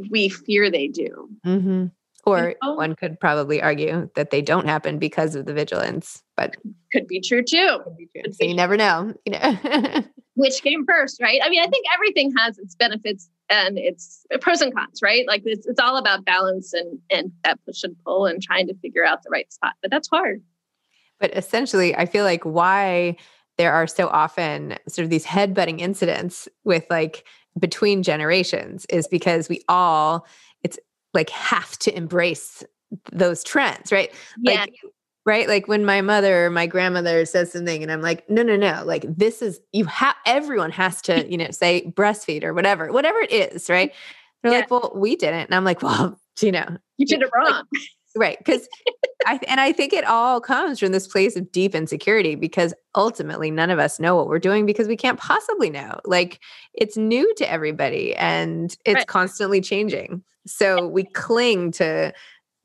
we 0.10 0.30
fear 0.30 0.70
they 0.70 0.88
do. 0.88 1.30
Mm-hmm. 1.46 1.86
Or 2.26 2.50
you 2.50 2.56
know? 2.64 2.74
one 2.74 2.96
could 2.96 3.20
probably 3.20 3.62
argue 3.62 4.10
that 4.16 4.32
they 4.32 4.42
don't 4.42 4.68
happen 4.68 4.98
because 4.98 5.36
of 5.36 5.46
the 5.46 5.54
vigilance, 5.54 6.24
but 6.36 6.56
could 6.92 7.08
be 7.08 7.22
true 7.22 7.44
too. 7.44 7.80
Be 7.98 8.08
true. 8.16 8.34
So 8.34 8.46
you 8.46 8.56
never 8.56 8.78
know, 8.78 9.14
you 9.26 9.34
know. 9.34 10.04
Which 10.36 10.62
came 10.62 10.86
first, 10.86 11.22
right? 11.22 11.40
I 11.44 11.50
mean, 11.50 11.62
I 11.62 11.68
think 11.68 11.86
everything 11.94 12.34
has 12.38 12.58
its 12.58 12.76
benefits 12.76 13.30
and 13.50 13.78
its 13.78 14.26
pros 14.42 14.62
and 14.62 14.74
cons, 14.74 15.00
right? 15.02 15.26
Like 15.28 15.44
it's, 15.46 15.66
it's 15.66 15.80
all 15.80 15.98
about 15.98 16.26
balance 16.26 16.74
and 16.74 17.00
and 17.10 17.32
that 17.44 17.60
push 17.66 17.84
and 17.84 17.96
pull 18.04 18.26
and 18.26 18.42
trying 18.42 18.68
to 18.68 18.76
figure 18.76 19.06
out 19.06 19.24
the 19.24 19.30
right 19.30 19.52
spot. 19.52 19.76
But 19.82 19.92
that's 19.92 20.10
hard. 20.10 20.42
But 21.20 21.36
essentially, 21.36 21.96
I 21.96 22.06
feel 22.06 22.26
like 22.26 22.44
why 22.44 23.16
there 23.58 23.72
are 23.72 23.88
so 23.88 24.08
often 24.08 24.78
sort 24.90 25.06
of 25.06 25.10
these 25.10 25.24
head-butting 25.24 25.80
incidents 25.80 26.50
with 26.66 26.86
like 26.90 27.24
between 27.58 28.04
generations 28.04 28.86
is 28.90 29.08
because 29.08 29.48
we 29.48 29.62
all 29.70 30.28
it's 30.64 30.78
like 31.14 31.30
have 31.30 31.80
to 31.80 31.96
embrace 31.96 32.62
those 33.14 33.44
trends, 33.44 33.92
right? 33.92 34.12
Yeah. 34.42 34.62
Like 34.62 34.76
right? 35.26 35.48
Like 35.48 35.68
when 35.68 35.84
my 35.86 36.02
mother 36.02 36.46
or 36.46 36.50
my 36.50 36.68
grandmother 36.68 37.26
says 37.26 37.52
something 37.52 37.82
and 37.82 37.92
i'm 37.92 38.02
like 38.02 38.30
no 38.30 38.44
no 38.44 38.56
no 38.56 38.84
like 38.86 39.06
this 39.08 39.42
is 39.42 39.60
you 39.72 39.86
have 39.86 40.16
everyone 40.26 40.72
has 40.72 41.02
to 41.04 41.30
you 41.30 41.38
know 41.38 41.50
say 41.52 41.92
breastfeed 41.96 42.44
or 42.44 42.54
whatever 42.54 42.92
whatever 42.92 43.20
it 43.20 43.32
is 43.32 43.70
right? 43.70 43.92
They're 44.44 44.52
yeah. 44.52 44.60
like 44.60 44.72
well 44.72 44.92
we 44.96 45.16
didn't 45.16 45.46
and 45.46 45.56
i'm 45.56 45.66
like 45.66 45.82
well 45.82 46.20
you 46.42 46.52
know 46.52 46.78
you 46.98 47.06
did 47.06 47.22
it 47.22 47.30
wrong. 47.36 47.64
like, 47.72 47.82
right 48.16 48.38
because 48.38 48.68
i 49.26 49.40
and 49.48 49.60
i 49.60 49.72
think 49.72 49.92
it 49.92 50.06
all 50.06 50.40
comes 50.40 50.80
from 50.80 50.92
this 50.92 51.08
place 51.08 51.36
of 51.36 51.52
deep 51.52 51.74
insecurity 51.74 52.36
because 52.36 52.74
ultimately 52.96 53.50
none 53.50 53.70
of 53.70 53.80
us 53.80 54.00
know 54.00 54.16
what 54.16 54.28
we're 54.28 54.40
doing 54.40 54.66
because 54.66 54.88
we 54.88 54.96
can't 54.96 55.20
possibly 55.20 55.70
know 55.70 56.00
like 56.06 56.40
it's 56.74 56.96
new 56.96 57.34
to 57.36 57.52
everybody 57.52 58.16
and 58.16 58.78
it's 58.86 58.96
right. 58.96 59.08
constantly 59.08 59.62
changing. 59.62 60.24
So 60.48 60.88
we 60.88 61.04
cling 61.04 61.72
to, 61.74 62.14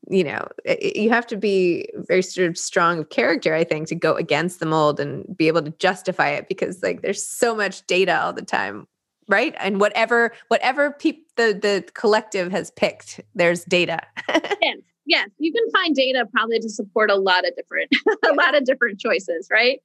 you 0.09 0.23
know, 0.23 0.47
you 0.81 1.09
have 1.09 1.27
to 1.27 1.37
be 1.37 1.87
very 1.95 2.23
sort 2.23 2.49
of 2.49 2.57
strong 2.57 2.99
of 2.99 3.09
character, 3.09 3.53
I 3.53 3.63
think, 3.63 3.87
to 3.87 3.95
go 3.95 4.15
against 4.15 4.59
the 4.59 4.65
mold 4.65 4.99
and 4.99 5.25
be 5.37 5.47
able 5.47 5.61
to 5.61 5.71
justify 5.71 6.29
it 6.29 6.47
because 6.47 6.81
like 6.81 7.01
there's 7.01 7.23
so 7.23 7.55
much 7.55 7.85
data 7.87 8.21
all 8.21 8.33
the 8.33 8.41
time 8.41 8.87
right? 9.27 9.55
And 9.59 9.79
whatever 9.79 10.33
whatever 10.49 10.91
pe- 10.91 11.19
the 11.37 11.53
the 11.53 11.85
collective 11.93 12.51
has 12.51 12.69
picked 12.71 13.21
there's 13.33 13.63
data. 13.65 13.99
Yes 14.61 14.77
yes 15.05 15.29
you 15.39 15.51
can 15.51 15.67
find 15.71 15.95
data 15.95 16.27
probably 16.31 16.59
to 16.59 16.69
support 16.69 17.09
a 17.09 17.15
lot 17.15 17.47
of 17.47 17.55
different 17.55 17.89
a 18.23 18.33
lot 18.33 18.55
of 18.55 18.65
different 18.65 18.99
choices 18.99 19.47
right? 19.51 19.79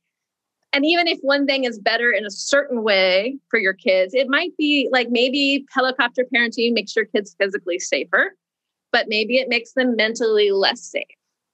And 0.73 0.85
even 0.85 1.06
if 1.06 1.18
one 1.23 1.46
thing 1.46 1.64
is 1.64 1.78
better 1.78 2.11
in 2.11 2.26
a 2.26 2.30
certain 2.30 2.82
way 2.82 3.38
for 3.49 3.58
your 3.58 3.73
kids, 3.73 4.12
it 4.12 4.28
might 4.28 4.54
be 4.58 4.90
like 4.92 5.08
maybe 5.11 5.64
helicopter 5.70 6.26
parenting 6.35 6.75
makes 6.75 6.94
your 6.94 7.06
kids 7.06 7.35
physically 7.40 7.78
safer, 7.78 8.37
but 8.97 9.09
maybe 9.09 9.37
it 9.37 9.50
makes 9.50 9.75
them 9.75 9.95
mentally 9.95 10.53
less 10.53 10.81
safe. 10.81 11.05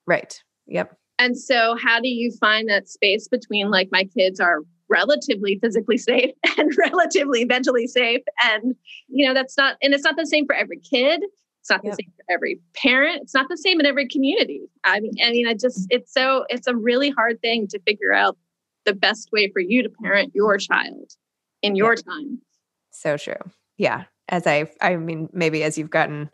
Right. 0.07 0.41
Yep. 0.69 0.97
And 1.19 1.37
so, 1.37 1.77
how 1.77 1.99
do 1.99 2.07
you 2.07 2.31
find 2.31 2.69
that 2.69 2.89
space 2.89 3.27
between 3.27 3.69
like 3.69 3.89
my 3.91 4.05
kids 4.05 4.39
are 4.39 4.61
relatively 4.89 5.59
physically 5.61 5.99
safe 5.99 6.31
and 6.57 6.71
relatively 6.79 7.45
mentally 7.45 7.89
safe? 7.89 8.23
And, 8.45 8.77
you 9.09 9.27
know, 9.27 9.35
that's 9.35 9.57
not, 9.59 9.77
and 9.83 9.93
it's 9.93 10.05
not 10.05 10.15
the 10.17 10.25
same 10.25 10.47
for 10.47 10.55
every 10.55 10.79
kid. 10.79 11.25
It's 11.61 11.69
not 11.69 11.81
yep. 11.83 11.97
the 11.97 12.05
same 12.05 12.13
for 12.15 12.33
every 12.33 12.61
parent. 12.77 13.23
It's 13.23 13.35
not 13.35 13.49
the 13.49 13.57
same 13.57 13.81
in 13.81 13.87
every 13.87 14.07
community. 14.07 14.61
I 14.85 15.01
mean, 15.01 15.15
I 15.21 15.31
mean, 15.33 15.49
I 15.49 15.55
just, 15.55 15.89
it's 15.91 16.15
so, 16.15 16.45
it's 16.49 16.69
a 16.69 16.77
really 16.77 17.11
hard 17.11 17.41
thing 17.41 17.67
to 17.69 17.81
figure 17.81 18.13
out 18.13 18.37
the 18.85 18.95
best 18.95 19.31
way 19.33 19.51
for 19.53 19.59
you 19.59 19.83
to 19.83 19.91
parent 20.01 20.31
your 20.33 20.59
child 20.59 21.11
in 21.61 21.75
your 21.75 21.95
yeah. 21.95 22.03
time. 22.03 22.41
So 22.93 23.17
true. 23.17 23.35
Yeah. 23.79 24.05
As 24.29 24.47
I, 24.47 24.71
I 24.81 24.95
mean, 24.95 25.29
maybe 25.33 25.65
as 25.65 25.77
you've 25.77 25.91
gotten, 25.91 26.31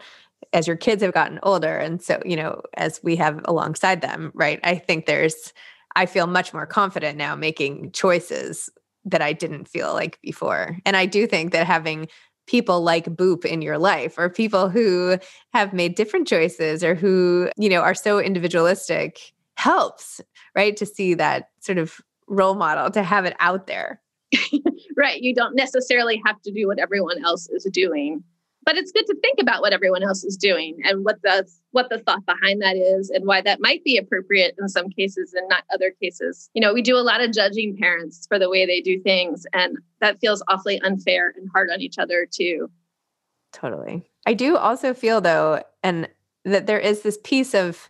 as 0.53 0.67
your 0.67 0.77
kids 0.77 1.03
have 1.03 1.13
gotten 1.13 1.39
older, 1.43 1.77
and 1.77 2.01
so, 2.03 2.21
you 2.25 2.37
know, 2.37 2.63
as 2.75 3.01
we 3.03 3.17
have 3.17 3.41
alongside 3.45 4.01
them, 4.01 4.31
right? 4.35 4.61
I 4.65 4.77
think 4.77 5.07
there's, 5.07 5.53
I 5.97 6.07
feel 6.07 6.27
much 6.27 6.53
more 6.53 6.67
confident 6.67 7.19
now 7.19 7.35
making 7.35 7.93
choices 7.93 8.71
that 9.05 9.23
I 9.23 9.33
didn't 9.33 9.67
feel 9.69 9.93
like 9.95 10.19
before. 10.23 10.79
And 10.85 10.97
I 10.97 11.07
do 11.07 11.27
think 11.27 11.53
that 11.53 11.67
having 11.67 12.09
people 12.47 12.81
like 12.81 13.05
Boop 13.05 13.45
in 13.45 13.63
your 13.63 13.79
life 13.79 14.17
or 14.19 14.29
people 14.29 14.69
who 14.69 15.19
have 15.53 15.73
made 15.73 15.95
different 15.95 16.27
choices 16.27 16.83
or 16.83 16.95
who, 16.95 17.51
you 17.57 17.69
know, 17.69 17.81
are 17.81 17.95
so 17.95 18.19
individualistic 18.19 19.21
helps, 19.57 20.21
right? 20.55 20.77
To 20.77 20.87
see 20.87 21.15
that 21.15 21.51
sort 21.61 21.79
of 21.79 22.01
role 22.27 22.55
model 22.55 22.91
to 22.91 23.03
have 23.03 23.25
it 23.25 23.37
out 23.39 23.67
there. 23.67 24.01
right. 24.97 25.21
You 25.21 25.35
don't 25.35 25.55
necessarily 25.55 26.21
have 26.27 26.41
to 26.43 26.53
do 26.53 26.67
what 26.67 26.79
everyone 26.79 27.25
else 27.25 27.49
is 27.49 27.65
doing. 27.73 28.23
But 28.69 28.77
it's 28.77 28.93
good 28.93 29.07
to 29.07 29.17
think 29.23 29.39
about 29.41 29.63
what 29.63 29.73
everyone 29.73 30.03
else 30.03 30.25
is 30.25 30.37
doing 30.37 30.77
and 30.85 31.03
what 31.03 31.23
the 31.23 31.49
what 31.71 31.89
the 31.89 32.01
thought 32.01 32.27
behind 32.27 32.61
that 32.61 32.77
is 32.77 33.09
and 33.09 33.25
why 33.25 33.41
that 33.41 33.63
might 33.63 33.83
be 33.83 33.97
appropriate 33.97 34.57
in 34.61 34.69
some 34.69 34.91
cases 34.91 35.33
and 35.33 35.49
not 35.49 35.63
other 35.73 35.91
cases. 36.03 36.51
You 36.53 36.61
know, 36.61 36.75
we 36.75 36.83
do 36.83 36.95
a 36.95 37.01
lot 37.01 37.23
of 37.23 37.33
judging 37.33 37.79
parents 37.79 38.27
for 38.29 38.39
the 38.39 38.51
way 38.51 38.67
they 38.67 38.83
do 38.83 39.01
things 39.01 39.47
and 39.55 39.79
that 40.03 40.19
feels 40.19 40.43
awfully 40.49 40.79
unfair 40.83 41.33
and 41.35 41.49
hard 41.51 41.71
on 41.71 41.81
each 41.81 41.97
other 41.97 42.29
too. 42.31 42.71
Totally. 43.55 44.07
I 44.27 44.35
do 44.35 44.59
also 44.59 44.93
feel 44.93 45.23
though 45.23 45.63
and 45.83 46.07
that 46.45 46.67
there 46.67 46.79
is 46.79 47.01
this 47.01 47.19
piece 47.25 47.55
of 47.55 47.89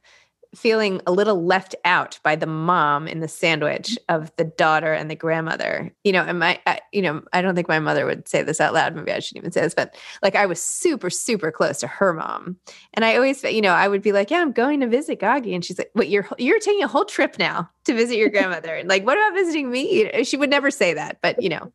feeling 0.55 1.01
a 1.07 1.13
little 1.13 1.45
left 1.45 1.75
out 1.85 2.19
by 2.23 2.35
the 2.35 2.47
mom 2.47 3.07
in 3.07 3.21
the 3.21 3.29
sandwich 3.29 3.99
of 4.09 4.33
the 4.37 4.45
daughter 4.45 4.95
and 4.95 5.11
the 5.11 5.15
grandmother. 5.15 5.95
You 6.05 6.13
know, 6.13 6.23
and 6.23 6.39
my, 6.39 6.59
I, 6.67 6.81
you 6.93 7.03
know, 7.03 7.23
I 7.33 7.43
don't 7.43 7.55
think 7.55 7.69
my 7.69 7.79
mother 7.79 8.07
would 8.07 8.27
say 8.27 8.43
this 8.43 8.61
out 8.61 8.73
loud. 8.73 8.95
Maybe 8.95 9.13
I 9.13 9.19
shouldn't 9.19 9.43
even 9.43 9.53
say 9.53 9.61
this, 9.61 9.75
but 9.75 9.97
like 10.23 10.35
I 10.35 10.47
was 10.47 10.63
super, 10.63 11.11
super 11.11 11.53
close 11.53 11.79
to 11.81 11.87
her 11.87 12.15
mom, 12.15 12.57
and 12.95 13.05
I 13.05 13.17
always, 13.17 13.43
you 13.45 13.61
know, 13.61 13.73
I 13.73 13.89
would 13.89 14.03
be 14.03 14.13
like, 14.13 14.31
"Yeah, 14.31 14.41
I'm 14.41 14.53
going 14.53 14.81
to 14.81 14.87
visit 14.87 15.21
Gagi," 15.21 15.55
and 15.55 15.65
she's 15.65 15.79
like, 15.79 15.91
"What? 15.93 16.09
You're 16.09 16.29
you're 16.39 16.61
taking 16.61 16.83
a 16.83 16.89
whole 16.89 17.05
trip 17.05 17.39
now 17.39 17.69
to 17.85 17.95
visit 17.95 18.17
your 18.17 18.31
grandmother?" 18.31 18.75
and 18.75 18.89
like, 18.89 19.05
what 19.05 19.19
about 19.19 19.35
visiting 19.35 19.71
me? 19.71 20.25
She 20.25 20.37
would 20.37 20.51
never 20.51 20.71
say 20.71 20.95
that, 20.95 21.19
but 21.23 21.43
you 21.43 21.51
know, 21.51 21.73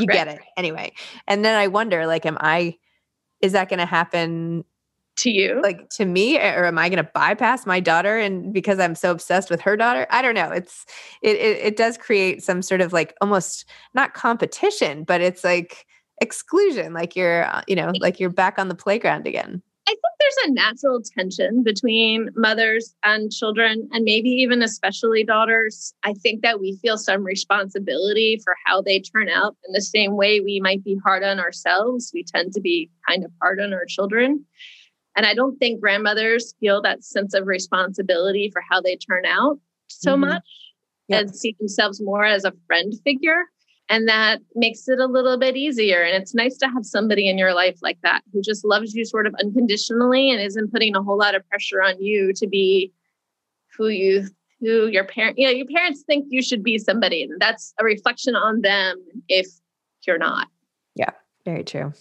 you 0.00 0.06
right. 0.06 0.14
get 0.14 0.28
it 0.28 0.40
anyway. 0.56 0.92
And 1.26 1.44
then 1.44 1.58
I 1.58 1.66
wonder, 1.66 2.06
like, 2.06 2.24
am 2.26 2.38
I? 2.40 2.78
Is 3.42 3.52
that 3.52 3.68
going 3.68 3.80
to 3.80 3.86
happen 3.86 4.64
to 5.16 5.30
you? 5.30 5.60
Like 5.62 5.88
to 5.90 6.04
me 6.04 6.38
or 6.38 6.64
am 6.64 6.78
i 6.78 6.88
going 6.88 7.04
to 7.04 7.10
bypass 7.14 7.66
my 7.66 7.80
daughter 7.80 8.18
and 8.18 8.52
because 8.52 8.78
i'm 8.78 8.94
so 8.94 9.10
obsessed 9.10 9.50
with 9.50 9.60
her 9.62 9.76
daughter? 9.76 10.06
I 10.10 10.22
don't 10.22 10.34
know. 10.34 10.50
It's 10.50 10.86
it, 11.22 11.36
it, 11.36 11.58
it 11.58 11.76
does 11.76 11.96
create 11.96 12.42
some 12.42 12.62
sort 12.62 12.80
of 12.80 12.92
like 12.92 13.14
almost 13.20 13.64
not 13.94 14.14
competition 14.14 15.04
but 15.04 15.20
it's 15.20 15.44
like 15.44 15.86
exclusion 16.20 16.94
like 16.94 17.14
you're 17.14 17.44
uh, 17.44 17.62
you 17.66 17.76
know 17.76 17.92
like 18.00 18.18
you're 18.18 18.30
back 18.30 18.58
on 18.58 18.68
the 18.68 18.74
playground 18.74 19.26
again. 19.26 19.62
I 19.88 19.90
think 19.90 20.00
there's 20.18 20.48
a 20.48 20.52
natural 20.52 21.00
tension 21.00 21.62
between 21.62 22.30
mothers 22.34 22.96
and 23.04 23.30
children 23.30 23.88
and 23.92 24.04
maybe 24.04 24.30
even 24.30 24.60
especially 24.60 25.22
daughters. 25.22 25.94
I 26.02 26.12
think 26.14 26.42
that 26.42 26.58
we 26.58 26.76
feel 26.82 26.98
some 26.98 27.22
responsibility 27.22 28.40
for 28.42 28.56
how 28.64 28.82
they 28.82 28.98
turn 28.98 29.28
out 29.28 29.56
in 29.64 29.72
the 29.72 29.80
same 29.80 30.16
way 30.16 30.40
we 30.40 30.58
might 30.60 30.82
be 30.82 30.98
hard 31.04 31.22
on 31.22 31.38
ourselves. 31.38 32.10
We 32.12 32.24
tend 32.24 32.52
to 32.54 32.60
be 32.60 32.90
kind 33.08 33.24
of 33.24 33.30
hard 33.40 33.60
on 33.60 33.72
our 33.72 33.84
children 33.84 34.44
and 35.16 35.26
I 35.26 35.34
don't 35.34 35.56
think 35.56 35.80
grandmothers 35.80 36.54
feel 36.60 36.82
that 36.82 37.02
sense 37.02 37.34
of 37.34 37.46
responsibility 37.46 38.50
for 38.52 38.62
how 38.68 38.80
they 38.80 38.96
turn 38.96 39.24
out 39.26 39.58
so 39.88 40.12
mm-hmm. 40.12 40.28
much 40.28 40.44
yep. 41.08 41.22
and 41.22 41.34
see 41.34 41.56
themselves 41.58 42.00
more 42.00 42.24
as 42.24 42.44
a 42.44 42.52
friend 42.66 42.92
figure. 43.02 43.44
And 43.88 44.08
that 44.08 44.40
makes 44.54 44.88
it 44.88 44.98
a 44.98 45.06
little 45.06 45.38
bit 45.38 45.56
easier. 45.56 46.02
And 46.02 46.20
it's 46.20 46.34
nice 46.34 46.56
to 46.58 46.68
have 46.68 46.84
somebody 46.84 47.28
in 47.28 47.38
your 47.38 47.54
life 47.54 47.78
like 47.82 47.98
that 48.02 48.22
who 48.32 48.42
just 48.42 48.64
loves 48.64 48.94
you 48.94 49.04
sort 49.04 49.26
of 49.26 49.34
unconditionally 49.40 50.30
and 50.30 50.40
isn't 50.40 50.72
putting 50.72 50.96
a 50.96 51.02
whole 51.02 51.18
lot 51.18 51.34
of 51.34 51.48
pressure 51.48 51.82
on 51.82 52.00
you 52.02 52.32
to 52.34 52.46
be 52.46 52.92
who 53.76 53.88
you 53.88 54.26
who 54.60 54.86
your 54.88 55.04
parent 55.04 55.38
you 55.38 55.46
know 55.46 55.52
your 55.52 55.66
parents 55.66 56.02
think 56.06 56.26
you 56.30 56.42
should 56.42 56.62
be 56.62 56.78
somebody 56.78 57.22
and 57.22 57.38
that's 57.38 57.74
a 57.78 57.84
reflection 57.84 58.34
on 58.34 58.62
them 58.62 58.96
if 59.28 59.46
you're 60.06 60.16
not 60.16 60.48
yeah 60.94 61.10
very 61.46 61.62
true. 61.62 61.92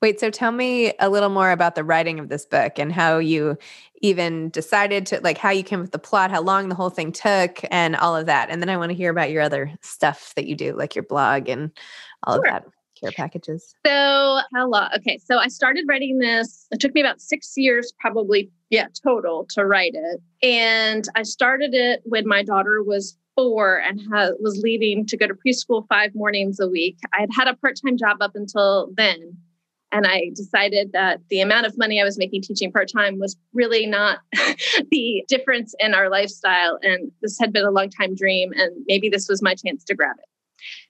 Wait, 0.00 0.18
so 0.18 0.30
tell 0.30 0.50
me 0.50 0.94
a 0.98 1.10
little 1.10 1.28
more 1.28 1.50
about 1.50 1.74
the 1.74 1.84
writing 1.84 2.18
of 2.18 2.30
this 2.30 2.46
book 2.46 2.78
and 2.78 2.90
how 2.90 3.18
you 3.18 3.58
even 4.00 4.48
decided 4.48 5.04
to 5.06 5.20
like 5.20 5.36
how 5.36 5.50
you 5.50 5.62
came 5.62 5.80
with 5.80 5.92
the 5.92 5.98
plot, 5.98 6.30
how 6.30 6.40
long 6.40 6.70
the 6.70 6.74
whole 6.74 6.88
thing 6.88 7.12
took, 7.12 7.60
and 7.70 7.94
all 7.96 8.16
of 8.16 8.26
that. 8.26 8.48
And 8.48 8.62
then 8.62 8.70
I 8.70 8.78
want 8.78 8.90
to 8.90 8.96
hear 8.96 9.10
about 9.10 9.30
your 9.30 9.42
other 9.42 9.70
stuff 9.82 10.32
that 10.36 10.46
you 10.46 10.56
do, 10.56 10.74
like 10.74 10.94
your 10.96 11.04
blog 11.04 11.50
and 11.50 11.70
all 12.24 12.36
sure. 12.36 12.46
of 12.46 12.52
that 12.52 12.64
care 12.98 13.12
packages. 13.12 13.74
So 13.86 14.40
how 14.54 14.68
long? 14.68 14.88
Okay, 14.96 15.18
so 15.18 15.36
I 15.36 15.48
started 15.48 15.84
writing 15.86 16.18
this. 16.18 16.66
It 16.70 16.80
took 16.80 16.94
me 16.94 17.02
about 17.02 17.20
six 17.20 17.52
years, 17.56 17.92
probably, 18.00 18.50
yeah, 18.70 18.86
total 19.04 19.46
to 19.50 19.66
write 19.66 19.94
it. 19.94 20.22
And 20.42 21.04
I 21.14 21.24
started 21.24 21.74
it 21.74 22.00
when 22.04 22.26
my 22.26 22.42
daughter 22.42 22.82
was 22.82 23.18
four 23.36 23.78
and 23.78 24.00
ha- 24.12 24.30
was 24.40 24.60
leaving 24.62 25.06
to 25.06 25.16
go 25.16 25.26
to 25.26 25.34
preschool 25.34 25.86
five 25.88 26.14
mornings 26.14 26.60
a 26.60 26.68
week. 26.68 26.98
I 27.12 27.20
had 27.20 27.30
had 27.34 27.48
a 27.48 27.56
part 27.56 27.78
time 27.84 27.96
job 27.96 28.18
up 28.20 28.32
until 28.34 28.90
then. 28.96 29.36
And 29.92 30.08
I 30.08 30.32
decided 30.34 30.90
that 30.92 31.20
the 31.30 31.40
amount 31.40 31.66
of 31.66 31.78
money 31.78 32.00
I 32.00 32.04
was 32.04 32.18
making 32.18 32.42
teaching 32.42 32.72
part 32.72 32.90
time 32.92 33.20
was 33.20 33.36
really 33.52 33.86
not 33.86 34.18
the 34.90 35.24
difference 35.28 35.72
in 35.78 35.94
our 35.94 36.10
lifestyle. 36.10 36.78
And 36.82 37.12
this 37.22 37.38
had 37.38 37.52
been 37.52 37.64
a 37.64 37.70
long 37.70 37.90
time 37.90 38.16
dream. 38.16 38.52
And 38.56 38.72
maybe 38.86 39.08
this 39.08 39.28
was 39.28 39.40
my 39.40 39.54
chance 39.54 39.84
to 39.84 39.94
grab 39.94 40.16
it. 40.18 40.28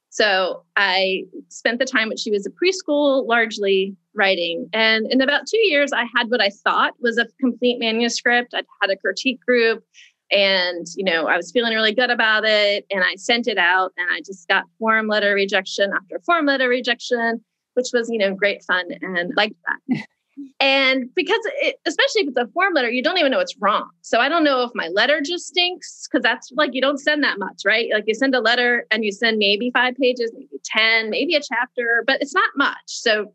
So 0.09 0.63
I 0.77 1.25
spent 1.49 1.81
the 1.81 1.85
time 1.85 2.07
when 2.07 2.17
she 2.17 2.31
was 2.31 2.47
a 2.47 2.51
preschool 2.51 3.27
largely 3.27 3.97
writing. 4.15 4.69
And 4.73 5.11
in 5.11 5.21
about 5.21 5.49
two 5.49 5.59
years, 5.59 5.93
I 5.93 6.05
had 6.17 6.31
what 6.31 6.41
I 6.41 6.51
thought 6.51 6.95
was 7.01 7.19
a 7.19 7.27
complete 7.41 7.81
manuscript. 7.81 8.55
I'd 8.55 8.65
had 8.81 8.91
a 8.91 8.97
critique 8.97 9.41
group. 9.45 9.85
And, 10.31 10.87
you 10.97 11.05
know, 11.05 11.27
I 11.27 11.37
was 11.37 11.53
feeling 11.53 11.75
really 11.75 11.95
good 11.95 12.11
about 12.11 12.45
it. 12.45 12.87
And 12.91 13.05
I 13.05 13.15
sent 13.17 13.47
it 13.47 13.59
out 13.59 13.93
and 13.97 14.09
I 14.13 14.21
just 14.21 14.49
got 14.49 14.65
form 14.79 15.07
letter 15.07 15.35
rejection 15.35 15.93
after 15.95 16.19
form 16.25 16.47
letter 16.47 16.69
rejection, 16.69 17.45
which 17.75 17.89
was, 17.93 18.09
you 18.11 18.19
know, 18.19 18.35
great 18.35 18.63
fun 18.65 18.87
and 19.03 19.33
liked 19.37 19.57
that. 19.67 20.07
and 20.61 21.15
because 21.15 21.41
it, 21.61 21.77
especially 21.87 22.23
if 22.23 22.29
it's 22.29 22.37
a 22.37 22.47
form 22.49 22.75
letter, 22.75 22.91
you 22.91 23.03
don't 23.03 23.19
even 23.19 23.31
know 23.31 23.39
what's 23.39 23.57
wrong. 23.61 23.91
So 24.01 24.19
I 24.19 24.29
don't 24.29 24.45
know 24.45 24.63
if 24.63 24.71
my 24.75 24.89
letter 24.89 25.21
just 25.21 25.47
stinks 25.47 26.09
because 26.11 26.23
that's 26.23 26.51
like 26.57 26.71
you 26.73 26.81
don't 26.81 26.99
send 26.99 27.23
that 27.23 27.39
much, 27.39 27.63
right? 27.65 27.89
Like 27.93 28.05
you 28.07 28.15
send 28.15 28.35
a 28.35 28.41
letter 28.41 28.87
and 28.91 29.05
you 29.05 29.13
send 29.13 29.39
maybe 29.39 29.71
five 29.73 29.95
pages, 29.97 30.33
maybe 30.35 30.61
10, 30.65 31.11
maybe 31.11 31.35
a 31.35 31.41
chapter, 31.41 32.03
but 32.07 32.21
it's 32.23 32.35
not 32.35 32.51
much. 32.57 32.77
So 32.87 33.33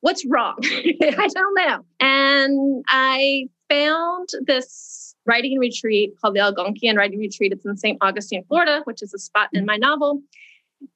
what's 0.00 0.24
wrong? 0.26 0.56
I 0.62 1.28
don't 1.32 1.54
know. 1.54 1.84
And 2.00 2.84
I 2.88 3.48
found 3.70 4.28
this 4.46 5.13
writing 5.26 5.58
retreat 5.58 6.14
called 6.20 6.34
the 6.34 6.40
Algonkian 6.40 6.96
Writing 6.96 7.18
Retreat. 7.18 7.52
It's 7.52 7.64
in 7.64 7.76
St. 7.76 7.98
Augustine, 8.00 8.44
Florida, 8.48 8.82
which 8.84 9.02
is 9.02 9.14
a 9.14 9.18
spot 9.18 9.48
in 9.52 9.60
mm-hmm. 9.60 9.66
my 9.66 9.76
novel. 9.76 10.22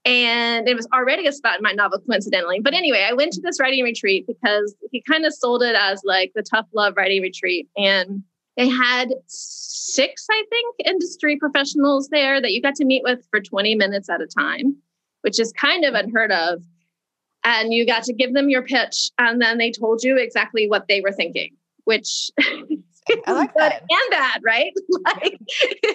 And 0.04 0.68
it 0.68 0.76
was 0.76 0.86
already 0.92 1.26
a 1.26 1.32
spot 1.32 1.56
in 1.56 1.62
my 1.62 1.72
novel, 1.72 1.98
coincidentally. 2.00 2.60
But 2.60 2.74
anyway, 2.74 3.06
I 3.08 3.14
went 3.14 3.32
to 3.34 3.40
this 3.40 3.58
writing 3.58 3.84
retreat 3.84 4.26
because 4.26 4.74
he 4.90 5.02
kind 5.02 5.24
of 5.24 5.32
sold 5.32 5.62
it 5.62 5.74
as 5.74 6.02
like 6.04 6.32
the 6.34 6.42
tough 6.42 6.66
love 6.74 6.94
writing 6.96 7.22
retreat. 7.22 7.68
And 7.76 8.22
they 8.56 8.68
had 8.68 9.14
six, 9.26 10.26
I 10.30 10.44
think, 10.50 10.76
industry 10.84 11.36
professionals 11.36 12.08
there 12.08 12.40
that 12.40 12.52
you 12.52 12.60
got 12.60 12.74
to 12.76 12.84
meet 12.84 13.02
with 13.02 13.26
for 13.30 13.40
20 13.40 13.76
minutes 13.76 14.10
at 14.10 14.20
a 14.20 14.26
time, 14.26 14.76
which 15.22 15.38
is 15.40 15.52
kind 15.52 15.84
of 15.84 15.94
unheard 15.94 16.32
of. 16.32 16.62
And 17.44 17.72
you 17.72 17.86
got 17.86 18.02
to 18.04 18.12
give 18.12 18.34
them 18.34 18.50
your 18.50 18.62
pitch, 18.62 19.10
and 19.16 19.40
then 19.40 19.58
they 19.58 19.70
told 19.70 20.02
you 20.02 20.18
exactly 20.18 20.68
what 20.68 20.88
they 20.88 21.00
were 21.00 21.12
thinking, 21.12 21.56
which 21.84 22.30
I 23.26 23.32
like 23.32 23.54
that. 23.54 23.82
and 23.82 24.10
bad, 24.10 24.40
right? 24.44 24.72
like, 25.04 25.38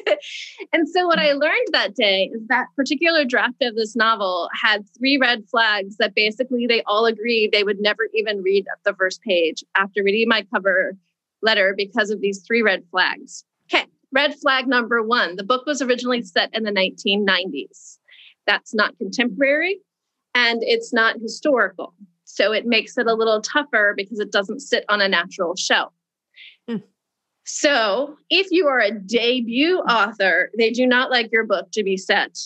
and 0.73 0.87
so 0.89 1.07
what 1.07 1.19
I 1.19 1.33
learned 1.33 1.67
that 1.71 1.95
day 1.95 2.31
is 2.33 2.41
that 2.47 2.67
particular 2.75 3.25
draft 3.25 3.61
of 3.61 3.75
this 3.75 3.95
novel 3.95 4.49
had 4.59 4.85
three 4.97 5.17
red 5.17 5.43
flags 5.49 5.97
that 5.97 6.15
basically 6.15 6.67
they 6.67 6.81
all 6.83 7.05
agreed 7.05 7.51
they 7.51 7.63
would 7.63 7.79
never 7.79 8.07
even 8.13 8.41
read 8.41 8.65
the 8.85 8.93
first 8.93 9.21
page 9.21 9.63
after 9.75 10.03
reading 10.03 10.27
my 10.27 10.45
cover 10.53 10.95
letter 11.41 11.73
because 11.75 12.09
of 12.09 12.21
these 12.21 12.43
three 12.45 12.61
red 12.61 12.83
flags. 12.89 13.43
Okay, 13.71 13.85
red 14.11 14.35
flag 14.35 14.67
number 14.67 15.01
one 15.03 15.35
the 15.35 15.43
book 15.43 15.65
was 15.65 15.81
originally 15.81 16.21
set 16.21 16.49
in 16.53 16.63
the 16.63 16.71
1990s. 16.71 17.97
That's 18.45 18.73
not 18.73 18.97
contemporary 18.97 19.79
and 20.35 20.63
it's 20.63 20.93
not 20.93 21.19
historical. 21.19 21.93
So 22.25 22.51
it 22.51 22.65
makes 22.65 22.97
it 22.97 23.07
a 23.07 23.13
little 23.13 23.41
tougher 23.41 23.93
because 23.95 24.19
it 24.19 24.31
doesn't 24.31 24.61
sit 24.61 24.85
on 24.89 25.01
a 25.01 25.07
natural 25.07 25.55
shelf. 25.55 25.93
Mm. 26.69 26.83
So, 27.45 28.17
if 28.29 28.47
you 28.51 28.67
are 28.67 28.79
a 28.79 28.91
debut 28.91 29.79
author, 29.79 30.49
they 30.57 30.69
do 30.69 30.87
not 30.87 31.11
like 31.11 31.31
your 31.31 31.45
book 31.45 31.71
to 31.73 31.83
be 31.83 31.97
set. 31.97 32.37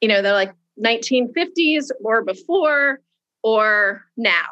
You 0.00 0.08
know, 0.08 0.22
they're 0.22 0.32
like 0.32 0.54
1950s 0.84 1.90
or 2.02 2.22
before 2.24 3.00
or 3.42 4.04
now. 4.16 4.46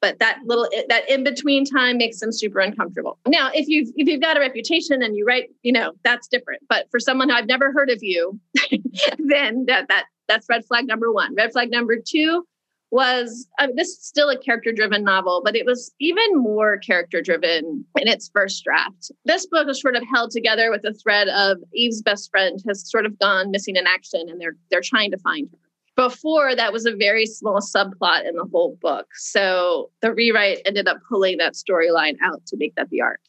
But 0.00 0.18
that 0.18 0.40
little 0.44 0.68
eh, 0.74 0.82
that 0.88 1.08
in 1.08 1.22
between 1.22 1.64
time 1.64 1.96
makes 1.96 2.18
them 2.18 2.32
super 2.32 2.58
uncomfortable. 2.58 3.18
Now, 3.26 3.50
if 3.54 3.68
you've 3.68 3.88
if 3.96 4.08
you've 4.08 4.20
got 4.20 4.36
a 4.36 4.40
reputation 4.40 5.00
and 5.02 5.16
you 5.16 5.24
write, 5.24 5.50
you 5.62 5.72
know, 5.72 5.92
that's 6.02 6.26
different. 6.26 6.62
But 6.68 6.88
for 6.90 6.98
someone 6.98 7.28
who 7.28 7.36
I've 7.36 7.46
never 7.46 7.72
heard 7.72 7.88
of 7.88 7.98
you, 8.02 8.38
then 9.18 9.66
that 9.66 9.86
that 9.88 10.06
that's 10.28 10.48
red 10.48 10.64
flag 10.64 10.86
number 10.88 11.12
one. 11.12 11.34
Red 11.36 11.52
flag 11.52 11.70
number 11.70 11.96
two, 12.04 12.44
was 12.92 13.48
uh, 13.58 13.68
this 13.74 13.88
is 13.88 14.06
still 14.06 14.28
a 14.28 14.38
character 14.38 14.70
driven 14.70 15.02
novel, 15.02 15.40
but 15.44 15.56
it 15.56 15.66
was 15.66 15.92
even 15.98 16.36
more 16.36 16.76
character 16.78 17.22
driven 17.22 17.84
in 17.98 18.06
its 18.06 18.30
first 18.32 18.62
draft. 18.62 19.10
This 19.24 19.46
book 19.46 19.66
was 19.66 19.80
sort 19.80 19.96
of 19.96 20.04
held 20.12 20.30
together 20.30 20.70
with 20.70 20.82
the 20.82 20.92
thread 20.92 21.28
of 21.28 21.58
Eve's 21.74 22.02
best 22.02 22.30
friend 22.30 22.62
has 22.68 22.88
sort 22.88 23.06
of 23.06 23.18
gone 23.18 23.50
missing 23.50 23.76
in 23.76 23.86
action 23.86 24.26
and 24.28 24.40
they're 24.40 24.56
they're 24.70 24.82
trying 24.82 25.10
to 25.10 25.18
find 25.18 25.48
her. 25.50 25.58
Before 25.96 26.54
that 26.54 26.72
was 26.72 26.86
a 26.86 26.94
very 26.94 27.26
small 27.26 27.60
subplot 27.60 28.26
in 28.28 28.36
the 28.36 28.48
whole 28.50 28.78
book. 28.80 29.08
So 29.14 29.90
the 30.00 30.12
rewrite 30.12 30.60
ended 30.64 30.86
up 30.86 30.98
pulling 31.08 31.38
that 31.38 31.54
storyline 31.54 32.16
out 32.22 32.44
to 32.46 32.56
make 32.56 32.74
that 32.76 32.90
the 32.90 33.00
arc. 33.00 33.20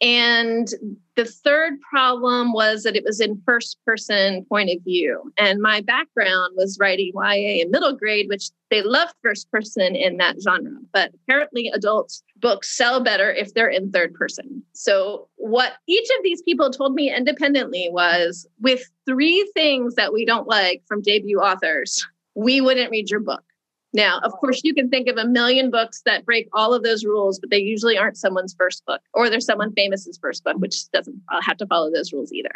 And 0.00 0.68
the 1.16 1.26
third 1.26 1.74
problem 1.82 2.54
was 2.54 2.84
that 2.84 2.96
it 2.96 3.04
was 3.04 3.20
in 3.20 3.42
first 3.44 3.76
person 3.84 4.46
point 4.48 4.70
of 4.70 4.82
view. 4.82 5.30
And 5.36 5.60
my 5.60 5.82
background 5.82 6.54
was 6.56 6.78
writing 6.80 7.12
YA 7.14 7.60
in 7.62 7.70
middle 7.70 7.94
grade, 7.94 8.28
which 8.30 8.50
they 8.70 8.82
love 8.82 9.08
first 9.22 9.50
person 9.50 9.94
in 9.94 10.16
that 10.16 10.36
genre. 10.42 10.78
But 10.94 11.12
apparently, 11.14 11.70
adult 11.74 12.22
books 12.36 12.74
sell 12.74 13.00
better 13.00 13.30
if 13.30 13.52
they're 13.52 13.68
in 13.68 13.92
third 13.92 14.14
person. 14.14 14.62
So, 14.72 15.28
what 15.36 15.74
each 15.86 16.08
of 16.16 16.22
these 16.22 16.40
people 16.40 16.70
told 16.70 16.94
me 16.94 17.14
independently 17.14 17.90
was 17.92 18.46
with 18.60 18.82
three 19.04 19.50
things 19.52 19.96
that 19.96 20.14
we 20.14 20.24
don't 20.24 20.48
like 20.48 20.82
from 20.86 21.02
debut 21.02 21.40
authors, 21.40 22.06
we 22.34 22.62
wouldn't 22.62 22.90
read 22.90 23.10
your 23.10 23.20
book. 23.20 23.42
Now, 23.92 24.20
of 24.22 24.32
course, 24.32 24.60
you 24.62 24.72
can 24.72 24.88
think 24.88 25.08
of 25.08 25.16
a 25.16 25.26
million 25.26 25.70
books 25.70 26.02
that 26.06 26.24
break 26.24 26.48
all 26.52 26.72
of 26.72 26.84
those 26.84 27.04
rules, 27.04 27.40
but 27.40 27.50
they 27.50 27.58
usually 27.58 27.98
aren't 27.98 28.16
someone's 28.16 28.54
first 28.54 28.84
book, 28.86 29.00
or 29.14 29.28
they're 29.28 29.40
someone 29.40 29.72
famous's 29.72 30.18
first 30.20 30.44
book, 30.44 30.56
which 30.58 30.88
doesn't 30.92 31.20
uh, 31.30 31.40
have 31.44 31.56
to 31.56 31.66
follow 31.66 31.90
those 31.90 32.12
rules 32.12 32.32
either. 32.32 32.52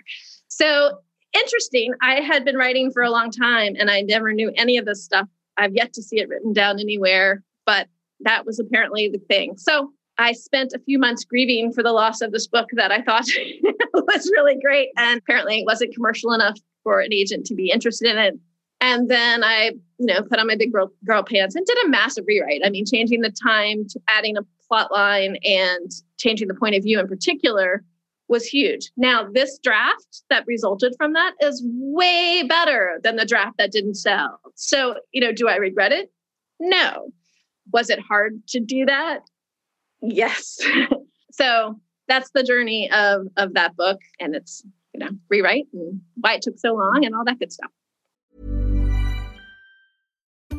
So 0.48 0.98
interesting. 1.32 1.92
I 2.02 2.20
had 2.20 2.44
been 2.44 2.56
writing 2.56 2.90
for 2.92 3.02
a 3.02 3.10
long 3.10 3.30
time, 3.30 3.74
and 3.78 3.90
I 3.90 4.02
never 4.02 4.32
knew 4.32 4.52
any 4.56 4.78
of 4.78 4.84
this 4.84 5.04
stuff. 5.04 5.28
I've 5.56 5.74
yet 5.74 5.92
to 5.94 6.02
see 6.02 6.20
it 6.20 6.28
written 6.28 6.52
down 6.52 6.78
anywhere, 6.78 7.42
but 7.66 7.88
that 8.20 8.46
was 8.46 8.58
apparently 8.58 9.08
the 9.08 9.18
thing. 9.18 9.56
So 9.56 9.92
I 10.18 10.32
spent 10.32 10.72
a 10.74 10.78
few 10.78 10.98
months 10.98 11.24
grieving 11.24 11.72
for 11.72 11.82
the 11.82 11.92
loss 11.92 12.20
of 12.20 12.32
this 12.32 12.46
book 12.46 12.68
that 12.74 12.92
I 12.92 13.02
thought 13.02 13.26
was 13.94 14.30
really 14.32 14.56
great, 14.60 14.90
and 14.96 15.18
apparently 15.18 15.60
it 15.60 15.66
wasn't 15.66 15.94
commercial 15.94 16.32
enough 16.32 16.58
for 16.84 17.00
an 17.00 17.12
agent 17.12 17.46
to 17.46 17.54
be 17.54 17.70
interested 17.70 18.10
in 18.10 18.18
it. 18.18 18.34
And 18.80 19.08
then 19.08 19.42
I, 19.42 19.72
you 19.98 20.06
know, 20.06 20.22
put 20.22 20.38
on 20.38 20.46
my 20.46 20.56
big 20.56 20.72
girl, 20.72 20.90
girl 21.04 21.22
pants 21.22 21.54
and 21.54 21.64
did 21.66 21.78
a 21.84 21.88
massive 21.88 22.24
rewrite. 22.26 22.62
I 22.64 22.70
mean, 22.70 22.84
changing 22.84 23.20
the 23.20 23.30
time 23.30 23.86
to 23.88 24.00
adding 24.08 24.36
a 24.36 24.42
plot 24.66 24.90
line 24.90 25.36
and 25.44 25.90
changing 26.16 26.48
the 26.48 26.54
point 26.54 26.74
of 26.74 26.82
view 26.82 26.98
in 26.98 27.06
particular 27.06 27.84
was 28.28 28.46
huge. 28.46 28.90
Now, 28.96 29.28
this 29.30 29.58
draft 29.62 30.22
that 30.30 30.44
resulted 30.46 30.94
from 30.96 31.12
that 31.12 31.34
is 31.40 31.62
way 31.66 32.42
better 32.48 32.98
than 33.02 33.16
the 33.16 33.26
draft 33.26 33.58
that 33.58 33.70
didn't 33.70 33.94
sell. 33.94 34.40
So, 34.54 34.96
you 35.12 35.20
know, 35.20 35.32
do 35.32 35.48
I 35.48 35.56
regret 35.56 35.92
it? 35.92 36.10
No. 36.58 37.12
Was 37.72 37.90
it 37.90 38.00
hard 38.00 38.46
to 38.48 38.60
do 38.60 38.86
that? 38.86 39.20
Yes. 40.00 40.58
so 41.32 41.78
that's 42.08 42.30
the 42.34 42.42
journey 42.42 42.90
of 42.90 43.26
of 43.36 43.54
that 43.54 43.76
book 43.76 44.00
and 44.20 44.34
it's, 44.34 44.62
you 44.92 45.00
know, 45.00 45.10
rewrite 45.28 45.66
and 45.72 46.00
why 46.16 46.34
it 46.34 46.42
took 46.42 46.58
so 46.58 46.74
long 46.74 47.04
and 47.04 47.14
all 47.14 47.24
that 47.24 47.38
good 47.38 47.52
stuff. 47.52 47.70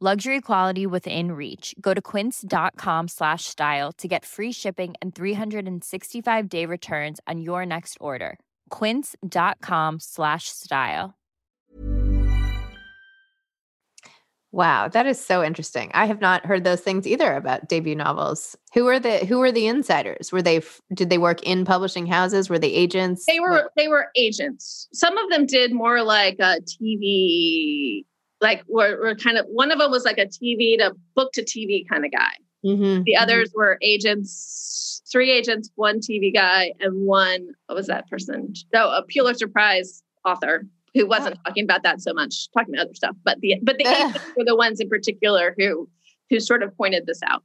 Luxury 0.00 0.40
quality 0.40 0.86
within 0.86 1.32
reach. 1.32 1.74
Go 1.80 1.92
to 1.92 2.00
quince.com 2.00 3.08
slash 3.08 3.46
style 3.46 3.90
to 3.94 4.06
get 4.06 4.24
free 4.24 4.52
shipping 4.52 4.94
and 5.02 5.12
365 5.12 6.48
day 6.48 6.64
returns 6.66 7.18
on 7.26 7.40
your 7.40 7.66
next 7.66 7.98
order. 8.00 8.38
Quince.com 8.70 9.98
slash 9.98 10.44
style. 10.50 11.16
Wow, 14.52 14.86
that 14.86 15.04
is 15.04 15.22
so 15.22 15.42
interesting. 15.42 15.90
I 15.94 16.06
have 16.06 16.20
not 16.20 16.46
heard 16.46 16.62
those 16.62 16.80
things 16.80 17.04
either 17.04 17.34
about 17.34 17.68
debut 17.68 17.96
novels. 17.96 18.56
Who 18.74 18.84
were 18.84 19.00
the 19.00 19.18
who 19.26 19.40
were 19.40 19.50
the 19.50 19.66
insiders? 19.66 20.30
Were 20.30 20.42
they 20.42 20.62
did 20.94 21.10
they 21.10 21.18
work 21.18 21.42
in 21.42 21.64
publishing 21.64 22.06
houses? 22.06 22.48
Were 22.48 22.58
they 22.60 22.72
agents? 22.72 23.26
They 23.26 23.40
were 23.40 23.68
they 23.76 23.88
were 23.88 24.12
agents. 24.14 24.86
Some 24.92 25.18
of 25.18 25.28
them 25.28 25.44
did 25.44 25.72
more 25.72 26.04
like 26.04 26.36
a 26.38 26.60
TV 26.60 28.04
like 28.40 28.62
were, 28.68 28.98
were 29.00 29.14
kind 29.14 29.38
of 29.38 29.46
one 29.46 29.70
of 29.70 29.78
them 29.78 29.90
was 29.90 30.04
like 30.04 30.18
a 30.18 30.26
TV 30.26 30.78
to 30.78 30.94
book 31.14 31.32
to 31.32 31.42
TV 31.42 31.88
kind 31.88 32.04
of 32.04 32.12
guy. 32.12 32.32
Mm-hmm. 32.64 33.02
The 33.04 33.16
others 33.16 33.52
were 33.54 33.78
agents, 33.82 35.02
three 35.10 35.30
agents, 35.30 35.70
one 35.76 36.00
TV 36.00 36.32
guy, 36.32 36.72
and 36.80 37.06
one 37.06 37.48
what 37.66 37.74
was 37.74 37.86
that 37.86 38.08
person? 38.08 38.52
No, 38.72 38.88
a 38.88 39.02
Pulitzer 39.02 39.48
Prize 39.48 40.02
author 40.24 40.66
who 40.94 41.06
wasn't 41.06 41.36
oh. 41.38 41.48
talking 41.48 41.64
about 41.64 41.82
that 41.82 42.00
so 42.00 42.12
much, 42.12 42.50
talking 42.52 42.74
about 42.74 42.86
other 42.86 42.94
stuff. 42.94 43.16
But 43.24 43.40
the 43.40 43.56
but 43.62 43.78
the 43.78 43.86
agents 43.86 44.20
were 44.36 44.44
the 44.44 44.56
ones 44.56 44.80
in 44.80 44.88
particular 44.88 45.54
who 45.58 45.88
who 46.30 46.40
sort 46.40 46.62
of 46.62 46.76
pointed 46.76 47.06
this 47.06 47.20
out. 47.26 47.42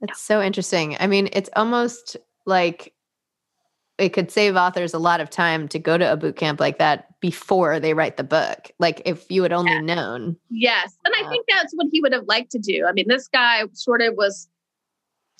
That's 0.00 0.28
yeah. 0.28 0.36
so 0.36 0.42
interesting. 0.42 0.96
I 1.00 1.06
mean, 1.06 1.28
it's 1.32 1.50
almost 1.56 2.16
like 2.46 2.94
it 3.98 4.10
could 4.10 4.30
save 4.30 4.56
authors 4.56 4.94
a 4.94 4.98
lot 4.98 5.20
of 5.20 5.28
time 5.28 5.68
to 5.68 5.78
go 5.78 5.98
to 5.98 6.12
a 6.12 6.16
boot 6.16 6.36
camp 6.36 6.60
like 6.60 6.78
that 6.78 7.20
before 7.20 7.80
they 7.80 7.94
write 7.94 8.16
the 8.16 8.24
book. 8.24 8.70
Like 8.78 9.02
if 9.04 9.30
you 9.30 9.42
had 9.42 9.52
only 9.52 9.72
yeah. 9.72 9.80
known. 9.80 10.36
Yes. 10.50 10.96
And 11.04 11.14
I 11.16 11.28
think 11.28 11.46
that's 11.48 11.72
what 11.74 11.88
he 11.90 12.00
would 12.00 12.12
have 12.12 12.26
liked 12.28 12.52
to 12.52 12.58
do. 12.58 12.86
I 12.86 12.92
mean, 12.92 13.06
this 13.08 13.26
guy 13.26 13.64
sort 13.72 14.00
of 14.00 14.14
was 14.14 14.48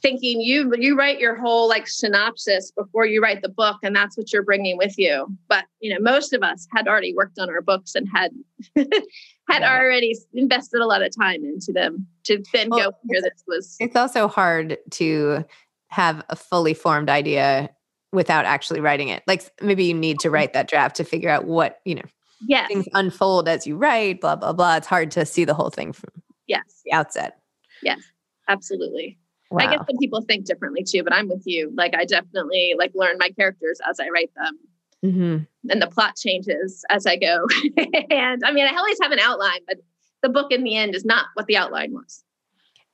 thinking 0.00 0.40
you 0.40 0.72
you 0.76 0.96
write 0.96 1.18
your 1.18 1.36
whole 1.36 1.68
like 1.68 1.88
synopsis 1.88 2.70
before 2.70 3.04
you 3.04 3.20
write 3.20 3.42
the 3.42 3.48
book 3.48 3.76
and 3.82 3.96
that's 3.96 4.16
what 4.16 4.32
you're 4.32 4.44
bringing 4.44 4.76
with 4.76 4.96
you 4.96 5.26
but 5.48 5.64
you 5.80 5.92
know 5.92 5.98
most 6.00 6.32
of 6.32 6.40
us 6.40 6.68
had 6.72 6.86
already 6.86 7.12
worked 7.14 7.36
on 7.38 7.50
our 7.50 7.60
books 7.60 7.96
and 7.96 8.08
had 8.14 8.30
had 8.76 9.62
yeah. 9.62 9.76
already 9.76 10.14
invested 10.34 10.80
a 10.80 10.86
lot 10.86 11.02
of 11.02 11.10
time 11.16 11.44
into 11.44 11.72
them 11.72 12.06
to 12.22 12.40
then 12.52 12.68
well, 12.70 12.92
go 12.92 12.96
here 13.10 13.20
this 13.20 13.42
was 13.48 13.76
it's 13.80 13.96
also 13.96 14.28
hard 14.28 14.78
to 14.90 15.44
have 15.88 16.24
a 16.28 16.36
fully 16.36 16.74
formed 16.74 17.10
idea 17.10 17.68
without 18.12 18.44
actually 18.44 18.80
writing 18.80 19.08
it 19.08 19.22
like 19.26 19.50
maybe 19.60 19.84
you 19.84 19.94
need 19.94 20.18
to 20.18 20.30
write 20.30 20.52
that 20.52 20.68
draft 20.68 20.96
to 20.96 21.04
figure 21.04 21.28
out 21.28 21.44
what 21.44 21.80
you 21.84 21.94
know 21.94 22.02
yes. 22.46 22.66
things 22.68 22.86
unfold 22.94 23.48
as 23.48 23.66
you 23.66 23.76
write 23.76 24.20
blah 24.20 24.36
blah 24.36 24.52
blah 24.52 24.76
it's 24.76 24.86
hard 24.86 25.10
to 25.10 25.26
see 25.26 25.44
the 25.44 25.54
whole 25.54 25.70
thing 25.70 25.92
from 25.92 26.10
yes 26.46 26.80
the 26.84 26.92
outset 26.92 27.38
yes 27.82 28.00
absolutely 28.48 29.18
Wow. 29.50 29.64
I 29.64 29.70
guess 29.70 29.86
some 29.86 29.96
people 29.98 30.20
think 30.22 30.44
differently 30.44 30.84
too, 30.84 31.02
but 31.02 31.14
I'm 31.14 31.28
with 31.28 31.42
you. 31.46 31.72
Like 31.74 31.94
I 31.94 32.04
definitely 32.04 32.74
like 32.78 32.92
learn 32.94 33.16
my 33.18 33.30
characters 33.30 33.80
as 33.88 33.98
I 33.98 34.08
write 34.08 34.30
them. 34.36 34.58
Mm-hmm. 35.04 35.70
And 35.70 35.82
the 35.82 35.86
plot 35.86 36.16
changes 36.16 36.84
as 36.90 37.06
I 37.06 37.16
go. 37.16 37.46
and 38.10 38.42
I 38.44 38.52
mean, 38.52 38.66
I 38.66 38.76
always 38.76 38.98
have 39.00 39.12
an 39.12 39.20
outline, 39.20 39.60
but 39.66 39.78
the 40.22 40.28
book 40.28 40.52
in 40.52 40.64
the 40.64 40.76
end 40.76 40.94
is 40.94 41.04
not 41.04 41.26
what 41.34 41.46
the 41.46 41.56
outline 41.56 41.92
was. 41.92 42.24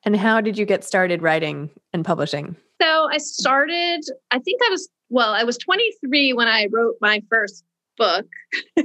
And 0.05 0.15
how 0.17 0.41
did 0.41 0.59
you 0.59 0.67
get 0.67 0.85
started 0.85 1.23
writing 1.23 1.71
and 1.93 2.05
publishing? 2.05 2.57
So 2.81 3.09
I 3.11 3.19
started, 3.19 4.03
I 4.31 4.39
think 4.39 4.61
I 4.63 4.69
was, 4.71 4.89
well, 5.09 5.33
I 5.33 5.45
was 5.45 5.59
23 5.59 6.33
when 6.33 6.49
I 6.49 6.69
wrote 6.71 6.97
my 7.01 7.23
first 7.31 7.65
book. 7.97 8.27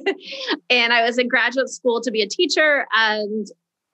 and 0.69 0.93
I 0.93 1.03
was 1.03 1.17
in 1.17 1.27
graduate 1.27 1.69
school 1.69 2.01
to 2.01 2.11
be 2.11 2.21
a 2.21 2.27
teacher. 2.27 2.85
And 2.95 3.47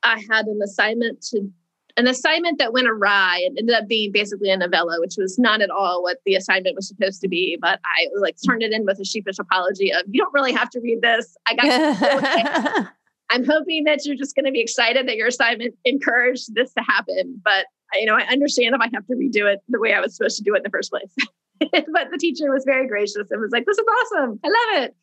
I 0.03 0.23
had 0.29 0.45
an 0.45 0.59
assignment 0.63 1.21
to 1.29 1.49
an 1.97 2.07
assignment 2.07 2.57
that 2.57 2.73
went 2.73 2.87
awry 2.87 3.41
and 3.45 3.57
ended 3.57 3.73
up 3.73 3.87
being 3.87 4.11
basically 4.11 4.49
a 4.49 4.57
novella, 4.57 4.99
which 4.99 5.15
was 5.17 5.39
not 5.39 5.61
at 5.61 5.69
all 5.69 6.03
what 6.03 6.17
the 6.25 6.35
assignment 6.35 6.75
was 6.75 6.87
supposed 6.87 7.21
to 7.21 7.29
be. 7.29 7.57
But 7.61 7.79
I 7.85 8.07
like 8.19 8.35
turned 8.45 8.63
it 8.63 8.73
in 8.73 8.85
with 8.85 8.99
a 8.99 9.05
sheepish 9.05 9.39
apology 9.39 9.93
of 9.93 10.03
you 10.09 10.21
don't 10.21 10.33
really 10.33 10.51
have 10.51 10.69
to 10.71 10.79
read 10.81 11.01
this. 11.01 11.37
I 11.47 11.55
got 11.55 12.87
I'm 13.29 13.45
hoping 13.45 13.85
that 13.85 14.05
you're 14.05 14.15
just 14.15 14.35
going 14.35 14.45
to 14.45 14.51
be 14.51 14.61
excited 14.61 15.07
that 15.07 15.15
your 15.15 15.27
assignment 15.27 15.75
encouraged 15.85 16.53
this 16.53 16.73
to 16.73 16.83
happen. 16.83 17.41
But 17.43 17.65
you 17.93 18.05
know, 18.05 18.15
I 18.15 18.23
understand 18.23 18.75
if 18.75 18.81
I 18.81 18.89
have 18.93 19.07
to 19.07 19.13
redo 19.13 19.51
it 19.51 19.61
the 19.69 19.79
way 19.79 19.93
I 19.93 20.01
was 20.01 20.15
supposed 20.15 20.37
to 20.37 20.43
do 20.43 20.53
it 20.53 20.57
in 20.57 20.63
the 20.63 20.69
first 20.69 20.91
place. 20.91 21.15
but 21.71 22.07
the 22.11 22.17
teacher 22.19 22.51
was 22.51 22.63
very 22.65 22.87
gracious 22.87 23.27
and 23.29 23.41
was 23.41 23.51
like, 23.51 23.65
"This 23.65 23.77
is 23.77 23.85
awesome. 23.87 24.39
I 24.43 24.47
love 24.47 24.83
it." 24.83 24.95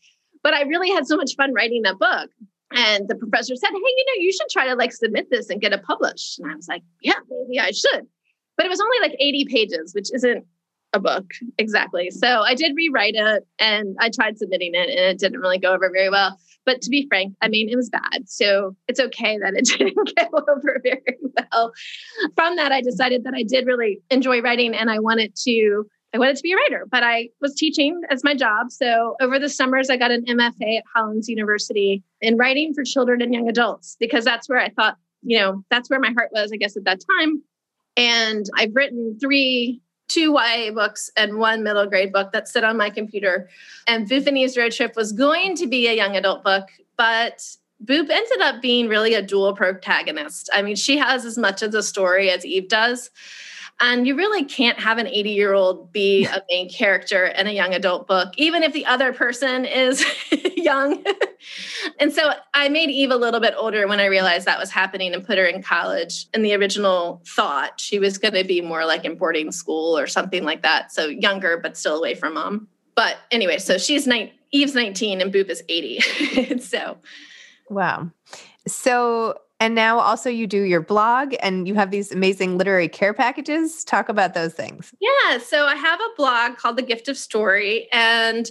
But 0.43 0.55
I 0.55 0.63
really 0.63 0.91
had 0.91 1.07
so 1.07 1.17
much 1.17 1.35
fun 1.37 1.55
writing 1.55 1.83
that 1.83 1.99
book 1.99 2.31
and 2.75 3.09
the 3.09 3.15
professor 3.15 3.55
said, 3.57 3.71
Hey, 3.71 3.79
you 3.79 4.05
know, 4.09 4.23
you 4.23 4.33
should 4.33 4.49
try 4.51 4.67
to 4.67 4.75
like 4.75 4.93
submit 4.93 5.31
this 5.31 5.51
and 5.51 5.61
get 5.61 5.73
it 5.73 5.83
published. 5.83 6.39
And 6.39 6.51
I 6.51 6.55
was 6.55 6.69
like, 6.69 6.83
Yeah, 7.01 7.15
maybe 7.29 7.61
I 7.61 7.71
should. 7.71 8.07
but 8.57 8.67
it 8.67 8.69
was 8.69 8.81
only 8.81 8.99
like 9.01 9.17
80 9.19 9.47
pages, 9.47 9.95
which 9.95 10.13
isn't 10.13 10.45
a 10.95 11.01
book 11.01 11.31
exactly. 11.59 12.11
So 12.11 12.43
I 12.43 12.55
did 12.55 12.77
rewrite 12.77 13.15
it 13.15 13.47
and 13.59 13.97
I 13.99 14.11
tried 14.11 14.39
submitting 14.39 14.75
it 14.75 14.91
and 14.91 14.99
it 14.99 15.19
didn't 15.19 15.41
really 15.41 15.59
go 15.59 15.73
over 15.73 15.91
very 15.91 16.11
well. 16.11 16.39
But 16.65 16.81
to 16.83 16.91
be 16.91 17.07
frank, 17.09 17.35
I 17.41 17.49
mean, 17.49 17.69
it 17.69 17.77
was 17.77 17.91
bad. 17.91 18.29
So 18.29 18.77
it's 18.89 19.01
okay 19.01 19.39
that 19.39 19.55
it 19.55 19.65
didn't 19.79 20.13
go 20.17 20.45
over 20.49 20.81
very 20.83 21.17
well. 21.53 21.73
From 22.37 22.57
that, 22.57 22.73
I 22.73 22.83
decided 22.83 23.25
that 23.25 23.35
I 23.35 23.43
did 23.43 23.67
really 23.67 24.01
enjoy 24.11 24.41
writing 24.43 24.75
and 24.75 24.91
I 24.91 24.99
wanted 24.99 25.35
to. 25.45 25.87
I 26.15 26.19
wanted 26.19 26.37
to 26.37 26.43
be 26.43 26.53
a 26.53 26.57
writer, 26.57 26.87
but 26.91 27.03
I 27.03 27.31
was 27.41 27.55
teaching 27.55 28.03
as 28.11 28.23
my 28.23 28.35
job. 28.35 28.71
So 28.71 29.17
over 29.21 29.39
the 29.39 29.49
summers, 29.49 29.89
I 29.89 29.97
got 29.97 30.11
an 30.11 30.25
MFA 30.27 30.79
at 30.79 30.85
Hollins 30.95 31.29
University 31.29 32.03
in 32.21 32.37
writing 32.37 32.75
for 32.75 32.85
children 32.85 33.23
and 33.23 33.33
young 33.33 33.49
adults 33.49 33.97
because 33.99 34.25
that's 34.25 34.49
where 34.49 34.59
I 34.59 34.69
thought, 34.69 34.97
you 35.23 35.39
know, 35.39 35.65
that's 35.71 35.89
where 35.89 36.01
my 36.01 36.13
heart 36.13 36.31
was, 36.33 36.53
I 36.53 36.57
guess, 36.57 36.77
at 36.77 36.85
that 36.85 37.01
time. 37.19 37.43
And 37.97 38.47
I've 38.57 38.75
written 38.75 39.19
three 39.19 39.81
two 40.09 40.33
YA 40.33 40.71
books 40.73 41.11
and 41.17 41.39
one 41.39 41.63
middle 41.63 41.87
grade 41.87 42.13
book 42.13 42.33
that 42.33 42.47
sit 42.47 42.65
on 42.65 42.77
my 42.77 42.91
computer. 42.91 43.49
And 43.87 44.09
Boop 44.09 44.57
Road 44.57 44.73
Trip 44.73 44.95
was 44.95 45.13
going 45.13 45.57
to 45.57 45.67
be 45.67 45.87
a 45.89 45.95
young 45.95 46.17
adult 46.17 46.45
book, 46.45 46.69
but 46.99 47.43
Boop 47.83 48.11
ended 48.11 48.41
up 48.41 48.61
being 48.61 48.89
really 48.89 49.15
a 49.15 49.23
dual 49.23 49.55
protagonist. 49.55 50.51
I 50.53 50.63
mean, 50.63 50.77
she 50.77 50.99
has 50.99 51.25
as 51.25 51.39
much 51.39 51.63
of 51.63 51.73
the 51.73 51.83
story 51.83 52.31
as 52.31 52.45
Eve 52.45 52.69
does. 52.69 53.11
And 53.81 54.07
you 54.07 54.15
really 54.17 54.45
can't 54.45 54.79
have 54.79 54.99
an 54.99 55.07
80 55.07 55.31
year 55.31 55.55
old 55.55 55.93
be 55.93 56.25
a 56.27 56.43
main 56.51 56.71
character 56.71 57.27
in 57.27 57.47
a 57.47 57.51
young 57.51 57.75
adult 57.75 58.07
book, 58.07 58.33
even 58.37 58.63
if 58.63 58.73
the 58.73 58.87
other 58.87 59.13
person 59.13 59.65
is 59.65 60.05
young. 60.57 61.05
and 61.99 62.13
so 62.13 62.33
I 62.55 62.69
made 62.69 62.91
Eve 62.91 63.11
a 63.11 63.17
little 63.17 63.41
bit 63.41 63.55
older 63.57 63.87
when 63.89 64.01
I 64.01 64.07
realized 64.07 64.47
that 64.47 64.59
was 64.59 64.71
happening 64.71 65.15
and 65.15 65.27
put 65.27 65.39
her 65.39 65.47
in 65.47 65.63
college. 65.63 66.27
And 66.33 66.45
the 66.45 66.55
original 66.55 67.23
thought 67.27 67.81
she 67.81 67.99
was 67.99 68.19
going 68.19 68.35
to 68.35 68.45
be 68.45 68.61
more 68.61 68.85
like 68.85 69.05
in 69.05 69.17
boarding 69.17 69.53
school 69.53 69.99
or 69.99 70.07
something 70.07 70.45
like 70.45 70.63
that. 70.63 70.93
So 70.93 71.07
younger, 71.07 71.59
but 71.59 71.77
still 71.77 71.97
away 71.97 72.15
from 72.15 72.35
mom. 72.35 72.69
But 72.95 73.17
anyway, 73.31 73.59
so 73.59 73.79
she's 73.79 74.07
nine, 74.07 74.31
Eve's 74.53 74.75
19 74.75 75.21
and 75.21 75.33
Boop 75.33 75.49
is 75.49 75.63
80. 75.69 76.59
so, 76.61 76.99
wow. 77.71 78.11
So 78.67 79.39
and 79.63 79.77
now 79.77 80.01
also 80.01 80.29
you 80.29 80.49
do 80.49 80.63
your 80.63 80.81
blog 80.81 81.37
and 81.41 81.69
you 81.69 81.75
have 81.75 81.93
these 81.93 82.11
amazing 82.11 82.59
literary 82.59 82.89
care 82.89 83.15
packages. 83.15 83.85
Talk 83.85 84.09
about 84.09 84.35
those 84.35 84.55
things. 84.55 84.93
Yeah. 84.99 85.39
So 85.39 85.67
I 85.67 85.77
have 85.77 86.01
a 86.01 86.09
blog 86.17 86.57
called 86.57 86.77
The 86.77 86.83
Gift 86.83 87.07
of 87.07 87.17
Story. 87.17 87.89
And 87.93 88.51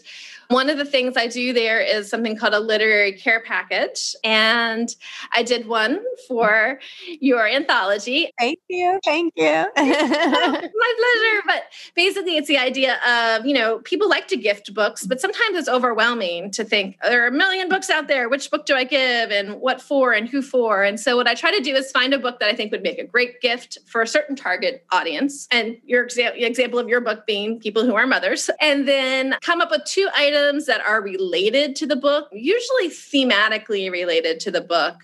one 0.51 0.69
of 0.69 0.77
the 0.77 0.85
things 0.85 1.15
I 1.17 1.27
do 1.27 1.53
there 1.53 1.79
is 1.79 2.09
something 2.09 2.35
called 2.35 2.53
a 2.53 2.59
literary 2.59 3.13
care 3.13 3.41
package. 3.41 4.15
And 4.23 4.93
I 5.33 5.43
did 5.43 5.67
one 5.67 6.03
for 6.27 6.79
your 7.19 7.47
anthology. 7.47 8.31
Thank 8.39 8.59
you. 8.67 8.99
Thank 9.05 9.33
you. 9.35 9.45
My 9.77 10.61
pleasure. 10.63 11.41
But 11.45 11.63
basically, 11.95 12.37
it's 12.37 12.47
the 12.47 12.57
idea 12.57 12.99
of, 13.07 13.45
you 13.45 13.53
know, 13.53 13.79
people 13.79 14.09
like 14.09 14.27
to 14.27 14.37
gift 14.37 14.73
books, 14.73 15.05
but 15.05 15.21
sometimes 15.21 15.57
it's 15.57 15.69
overwhelming 15.69 16.51
to 16.51 16.63
think 16.63 16.97
there 17.03 17.23
are 17.23 17.27
a 17.27 17.31
million 17.31 17.69
books 17.69 17.89
out 17.89 18.07
there. 18.07 18.29
Which 18.29 18.51
book 18.51 18.65
do 18.65 18.75
I 18.75 18.83
give 18.83 19.31
and 19.31 19.61
what 19.61 19.81
for 19.81 20.13
and 20.13 20.27
who 20.27 20.41
for? 20.41 20.83
And 20.83 20.99
so, 20.99 21.15
what 21.15 21.27
I 21.27 21.35
try 21.35 21.55
to 21.55 21.63
do 21.63 21.75
is 21.75 21.91
find 21.91 22.13
a 22.13 22.19
book 22.19 22.39
that 22.39 22.49
I 22.49 22.55
think 22.55 22.71
would 22.71 22.83
make 22.83 22.99
a 22.99 23.05
great 23.05 23.41
gift 23.41 23.77
for 23.85 24.01
a 24.01 24.07
certain 24.07 24.35
target 24.35 24.85
audience. 24.91 25.47
And 25.51 25.77
your 25.85 26.05
exa- 26.05 26.39
example 26.41 26.79
of 26.79 26.87
your 26.87 27.01
book 27.01 27.25
being 27.25 27.59
people 27.59 27.85
who 27.85 27.95
are 27.95 28.05
mothers. 28.05 28.49
And 28.59 28.87
then 28.87 29.35
come 29.41 29.61
up 29.61 29.71
with 29.71 29.83
two 29.85 30.09
items 30.15 30.40
items 30.41 30.65
that 30.65 30.81
are 30.81 31.01
related 31.01 31.75
to 31.77 31.87
the 31.87 31.95
book, 31.95 32.29
usually 32.31 32.89
thematically 32.89 33.91
related 33.91 34.39
to 34.41 34.51
the 34.51 34.61
book, 34.61 34.95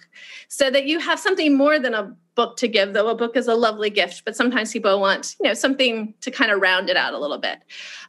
so 0.47 0.69
that 0.69 0.85
you 0.85 0.99
have 0.99 1.19
something 1.19 1.55
more 1.55 1.79
than 1.79 1.93
a 1.93 2.15
book 2.35 2.55
to 2.57 2.67
give, 2.67 2.93
though 2.93 3.09
a 3.09 3.15
book 3.15 3.35
is 3.35 3.47
a 3.47 3.55
lovely 3.55 3.89
gift, 3.89 4.23
but 4.23 4.35
sometimes 4.35 4.71
people 4.71 4.99
want, 4.99 5.35
you 5.41 5.47
know, 5.47 5.53
something 5.53 6.13
to 6.21 6.29
kind 6.29 6.51
of 6.51 6.61
round 6.61 6.89
it 6.89 6.95
out 6.95 7.13
a 7.13 7.19
little 7.19 7.39
bit. 7.39 7.59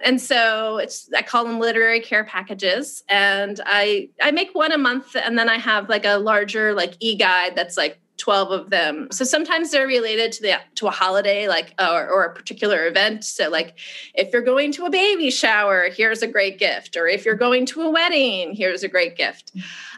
And 0.03 0.21
so 0.21 0.77
it's 0.77 1.11
I 1.17 1.23
call 1.23 1.45
them 1.45 1.59
literary 1.59 2.01
care 2.01 2.25
packages. 2.25 3.03
And 3.09 3.61
I 3.65 4.11
I 4.21 4.31
make 4.31 4.55
one 4.55 4.71
a 4.71 4.79
month 4.79 5.17
and 5.17 5.39
then 5.39 5.49
I 5.49 5.57
have 5.57 5.89
like 5.89 6.05
a 6.05 6.19
larger 6.19 6.75
like 6.75 6.95
e-guide 7.01 7.57
that's 7.57 7.77
like 7.79 7.99
12 8.19 8.51
of 8.51 8.71
them. 8.71 9.09
So 9.11 9.25
sometimes 9.25 9.71
they're 9.71 9.87
related 9.87 10.33
to 10.33 10.43
the 10.43 10.61
to 10.77 10.87
a 10.87 10.91
holiday 10.91 11.49
like 11.49 11.75
uh, 11.79 11.91
or, 11.93 12.09
or, 12.09 12.25
a 12.25 12.35
particular 12.35 12.87
event. 12.87 13.25
So 13.25 13.49
like 13.49 13.79
if 14.15 14.33
you're 14.33 14.43
going 14.43 14.73
to 14.73 14.85
a 14.85 14.91
baby 14.91 15.31
shower, 15.31 15.89
here's 15.89 16.23
a 16.23 16.27
great 16.27 16.59
gift 16.59 16.97
or 16.97 17.07
if 17.07 17.25
you're 17.25 17.35
going 17.35 17.65
to 17.67 17.83
a 17.83 17.91
wedding, 17.91 18.55
here's 18.55 18.83
a 18.83 18.89
great 18.89 19.17
gift. 19.17 19.53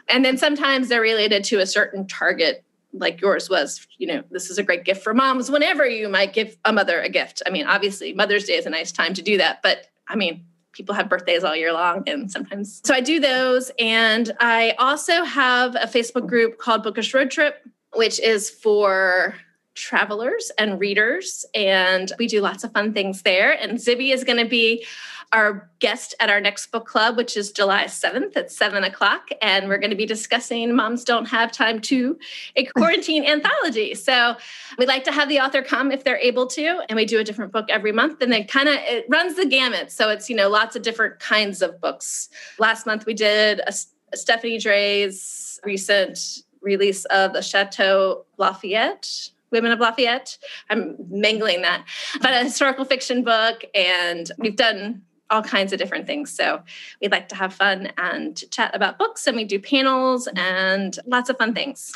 And 0.07 0.23
then 0.23 0.37
sometimes 0.37 0.87
they're 0.87 1.01
related 1.01 1.43
to 1.45 1.59
a 1.59 1.65
certain 1.65 2.07
target 2.07 2.63
like 2.93 3.21
yours 3.21 3.49
was, 3.49 3.87
you 3.97 4.07
know, 4.07 4.23
this 4.31 4.49
is 4.49 4.57
a 4.57 4.63
great 4.63 4.83
gift 4.83 5.03
for 5.03 5.13
moms 5.13 5.49
whenever 5.49 5.85
you 5.85 6.09
might 6.09 6.33
give 6.33 6.57
a 6.65 6.73
mother 6.73 7.01
a 7.01 7.09
gift. 7.09 7.41
I 7.45 7.49
mean, 7.49 7.65
obviously 7.65 8.13
Mother's 8.13 8.43
Day 8.45 8.55
is 8.55 8.65
a 8.65 8.69
nice 8.69 8.91
time 8.91 9.13
to 9.13 9.21
do 9.21 9.37
that, 9.37 9.61
but 9.63 9.87
I 10.07 10.15
mean, 10.15 10.45
people 10.73 10.95
have 10.95 11.09
birthdays 11.09 11.43
all 11.43 11.55
year 11.55 11.73
long 11.73 12.03
and 12.07 12.31
sometimes 12.31 12.81
so 12.85 12.93
i 12.93 13.01
do 13.01 13.19
those 13.19 13.71
and 13.77 14.31
i 14.39 14.73
also 14.79 15.23
have 15.23 15.75
a 15.75 15.85
facebook 15.85 16.25
group 16.27 16.57
called 16.57 16.81
bookish 16.81 17.13
road 17.13 17.29
trip 17.29 17.61
which 17.93 18.19
is 18.19 18.49
for 18.49 19.35
travelers 19.73 20.51
and 20.57 20.79
readers. 20.79 21.45
And 21.55 22.11
we 22.19 22.27
do 22.27 22.41
lots 22.41 22.63
of 22.63 22.71
fun 22.71 22.93
things 22.93 23.21
there. 23.21 23.51
And 23.51 23.77
Zibby 23.77 24.13
is 24.13 24.23
going 24.23 24.37
to 24.37 24.49
be 24.49 24.85
our 25.33 25.69
guest 25.79 26.13
at 26.19 26.29
our 26.29 26.41
next 26.41 26.67
book 26.67 26.85
club, 26.85 27.15
which 27.15 27.37
is 27.37 27.53
July 27.53 27.85
7th 27.85 28.35
at 28.35 28.51
7 28.51 28.83
o'clock. 28.83 29.29
And 29.41 29.69
we're 29.69 29.77
going 29.77 29.91
to 29.91 29.95
be 29.95 30.05
discussing 30.05 30.75
Moms 30.75 31.05
Don't 31.05 31.25
Have 31.25 31.53
Time 31.53 31.79
to, 31.81 32.19
a 32.57 32.65
quarantine 32.77 33.23
anthology. 33.23 33.95
So 33.95 34.35
we 34.77 34.85
like 34.85 35.05
to 35.05 35.11
have 35.11 35.29
the 35.29 35.39
author 35.39 35.61
come 35.61 35.91
if 35.91 36.03
they're 36.03 36.17
able 36.17 36.47
to. 36.47 36.81
And 36.89 36.97
we 36.97 37.05
do 37.05 37.19
a 37.19 37.23
different 37.23 37.53
book 37.53 37.67
every 37.69 37.93
month. 37.93 38.21
And 38.21 38.31
then 38.31 38.45
kind 38.45 38.67
of 38.67 38.75
it 38.79 39.05
runs 39.07 39.35
the 39.35 39.45
gamut. 39.45 39.89
So 39.91 40.09
it's, 40.09 40.29
you 40.29 40.35
know, 40.35 40.49
lots 40.49 40.75
of 40.75 40.81
different 40.81 41.19
kinds 41.19 41.61
of 41.61 41.79
books. 41.79 42.27
Last 42.59 42.85
month 42.85 43.05
we 43.05 43.13
did 43.13 43.61
a, 43.61 43.73
a 44.11 44.17
Stephanie 44.17 44.57
Dray's 44.57 45.61
recent 45.63 46.43
release 46.61 47.05
of 47.05 47.33
the 47.33 47.41
Chateau 47.41 48.25
Lafayette, 48.37 49.29
Women 49.51 49.71
of 49.71 49.79
Lafayette. 49.79 50.37
I'm 50.69 50.95
mangling 51.09 51.61
that, 51.61 51.85
but 52.21 52.33
a 52.33 52.43
historical 52.43 52.85
fiction 52.85 53.23
book. 53.23 53.65
And 53.75 54.31
we've 54.37 54.55
done 54.55 55.01
all 55.29 55.41
kinds 55.41 55.73
of 55.73 55.79
different 55.79 56.07
things. 56.07 56.31
So 56.31 56.61
we 57.01 57.07
like 57.07 57.29
to 57.29 57.35
have 57.35 57.53
fun 57.53 57.91
and 57.97 58.41
chat 58.51 58.75
about 58.75 58.99
books, 58.99 59.27
and 59.27 59.35
we 59.35 59.45
do 59.45 59.59
panels 59.59 60.27
and 60.35 60.97
lots 61.05 61.29
of 61.29 61.37
fun 61.37 61.53
things. 61.53 61.93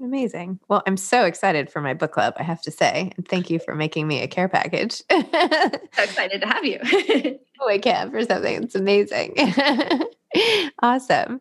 Amazing. 0.00 0.60
Well, 0.68 0.82
I'm 0.86 0.96
so 0.96 1.24
excited 1.24 1.70
for 1.70 1.80
my 1.80 1.92
book 1.92 2.12
club, 2.12 2.34
I 2.36 2.44
have 2.44 2.62
to 2.62 2.70
say. 2.70 3.10
And 3.16 3.26
thank 3.26 3.50
you 3.50 3.58
for 3.58 3.74
making 3.74 4.06
me 4.06 4.22
a 4.22 4.28
care 4.28 4.48
package. 4.48 5.02
so 5.10 6.02
excited 6.02 6.40
to 6.40 6.46
have 6.46 6.64
you. 6.64 6.78
oh, 7.60 7.68
I 7.68 7.78
can 7.78 8.10
for 8.12 8.22
something. 8.22 8.62
It's 8.62 8.76
amazing. 8.76 9.34
awesome. 10.82 11.40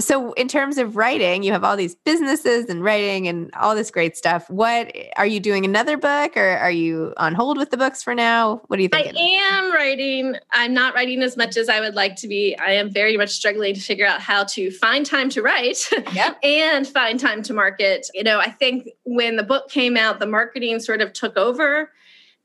So, 0.00 0.32
in 0.32 0.48
terms 0.48 0.78
of 0.78 0.96
writing, 0.96 1.42
you 1.42 1.52
have 1.52 1.62
all 1.62 1.76
these 1.76 1.94
businesses 1.94 2.68
and 2.68 2.82
writing 2.82 3.28
and 3.28 3.52
all 3.54 3.74
this 3.74 3.90
great 3.90 4.16
stuff. 4.16 4.48
What 4.50 4.90
eh, 4.94 5.10
are 5.16 5.26
you 5.26 5.40
doing 5.40 5.64
another 5.64 5.96
book 5.96 6.36
or 6.36 6.56
are 6.56 6.70
you 6.70 7.14
on 7.16 7.34
hold 7.34 7.56
with 7.56 7.70
the 7.70 7.76
books 7.76 8.02
for 8.02 8.14
now? 8.14 8.60
What 8.66 8.78
do 8.78 8.82
you 8.82 8.88
think? 8.88 9.16
I 9.16 9.20
am 9.20 9.72
writing. 9.72 10.36
I'm 10.52 10.74
not 10.74 10.94
writing 10.94 11.22
as 11.22 11.36
much 11.36 11.56
as 11.56 11.68
I 11.68 11.80
would 11.80 11.94
like 11.94 12.16
to 12.16 12.28
be. 12.28 12.56
I 12.56 12.72
am 12.72 12.90
very 12.90 13.16
much 13.16 13.30
struggling 13.30 13.74
to 13.74 13.80
figure 13.80 14.06
out 14.06 14.20
how 14.20 14.44
to 14.44 14.70
find 14.70 15.06
time 15.06 15.28
to 15.30 15.42
write 15.42 15.88
yep. 16.12 16.38
and 16.42 16.86
find 16.86 17.20
time 17.20 17.42
to 17.44 17.54
market. 17.54 18.08
You 18.14 18.24
know, 18.24 18.40
I 18.40 18.50
think 18.50 18.88
when 19.04 19.36
the 19.36 19.44
book 19.44 19.70
came 19.70 19.96
out, 19.96 20.18
the 20.18 20.26
marketing 20.26 20.80
sort 20.80 21.00
of 21.00 21.12
took 21.12 21.36
over 21.36 21.90